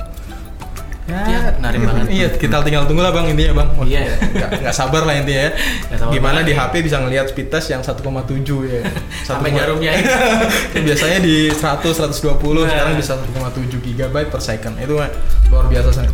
Iya, 1.07 1.55
menarik 1.55 1.79
banget. 1.87 2.05
Iya, 2.11 2.27
kita 2.35 2.59
tinggal 2.67 2.83
tunggu 2.83 2.99
lah 2.99 3.15
bang 3.15 3.31
intinya 3.31 3.63
bang. 3.63 3.69
Wah, 3.79 3.87
Iya. 3.87 4.19
Nggak, 4.27 4.49
nggak 4.59 4.75
sabar 4.75 5.07
lah 5.07 5.15
intinya 5.15 5.47
ya. 5.47 5.51
Gimana 6.11 6.43
banget 6.43 6.51
di 6.51 6.53
ya. 6.53 6.67
HP 6.67 6.73
bisa 6.83 6.99
ngelihat 6.99 7.25
speed 7.31 7.47
test 7.47 7.71
yang 7.71 7.79
1,7 7.79 8.03
ya. 8.67 8.83
Sampai 9.31 9.55
1,7. 9.55 9.55
jarumnya. 9.55 9.91
Biasanya 10.87 11.23
di 11.23 11.47
100 11.47 11.95
120 11.95 12.11
Nah. 12.59 12.67
sekarang 12.67 12.93
bisa 12.99 13.15
1,7 13.15 13.79
GB 13.79 14.15
per 14.27 14.41
second. 14.43 14.75
Itu 14.83 14.99
luar 15.47 15.65
biasa 15.71 15.95
sangat. 15.95 16.11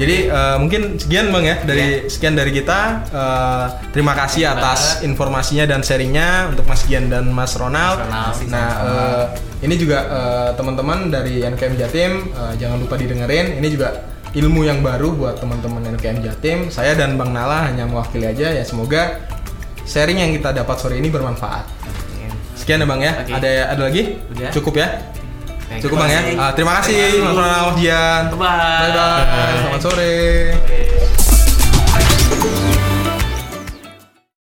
Jadi 0.00 0.32
eh, 0.32 0.56
mungkin 0.56 0.96
sekian 0.96 1.28
Bang 1.28 1.44
ya 1.44 1.60
dari 1.60 2.08
sekian 2.08 2.32
dari 2.32 2.56
kita. 2.56 3.04
Eh, 3.12 3.66
terima 3.92 4.16
kasih 4.16 4.48
Terima 4.48 4.56
atas 4.56 5.04
informasinya 5.04 5.68
dan 5.68 5.84
sharingnya 5.84 6.48
untuk 6.48 6.64
Mas 6.64 6.88
Gian 6.88 7.12
dan 7.12 7.28
Mas 7.28 7.52
Ronald. 7.60 8.00
Mas 8.08 8.40
Ronald. 8.40 8.48
Nah, 8.48 8.70
eh, 8.80 9.24
ini 9.68 9.76
juga 9.76 9.98
eh, 10.08 10.50
teman-teman 10.56 11.12
dari 11.12 11.44
NKM 11.44 11.74
Jatim 11.76 12.32
eh, 12.32 12.52
jangan 12.56 12.80
lupa 12.80 12.96
didengerin. 12.96 13.60
Ini 13.60 13.68
juga 13.68 14.08
ilmu 14.32 14.64
yang 14.64 14.80
baru 14.80 15.12
buat 15.12 15.36
teman-teman 15.36 15.84
NKM 16.00 16.24
Jatim. 16.24 16.58
Saya 16.72 16.96
dan 16.96 17.20
Bang 17.20 17.36
Nala 17.36 17.68
hanya 17.68 17.84
mewakili 17.84 18.24
aja 18.24 18.56
ya. 18.56 18.64
Semoga 18.64 19.20
sharing 19.84 20.16
yang 20.16 20.32
kita 20.32 20.56
dapat 20.56 20.80
sore 20.80 20.96
ini 20.96 21.12
bermanfaat. 21.12 21.68
Sekian 22.56 22.80
ya 22.80 22.88
Bang 22.88 23.04
ya. 23.04 23.20
Oke. 23.20 23.36
Ada 23.36 23.76
ada 23.76 23.82
lagi? 23.84 24.16
Udah. 24.32 24.48
Cukup 24.48 24.80
ya? 24.80 25.12
Cukup. 25.80 25.96
Bang 25.98 26.12
ya. 26.12 26.20
Ah, 26.36 26.52
terima 26.52 26.72
kasih 26.80 26.94
kasih. 26.94 27.08
Mas 27.24 27.34
Ronald. 27.34 27.76
Bye-bye. 28.36 28.36
Bye 28.36 28.90
bye. 28.94 29.56
Selamat 29.64 29.80
sore. 29.80 30.79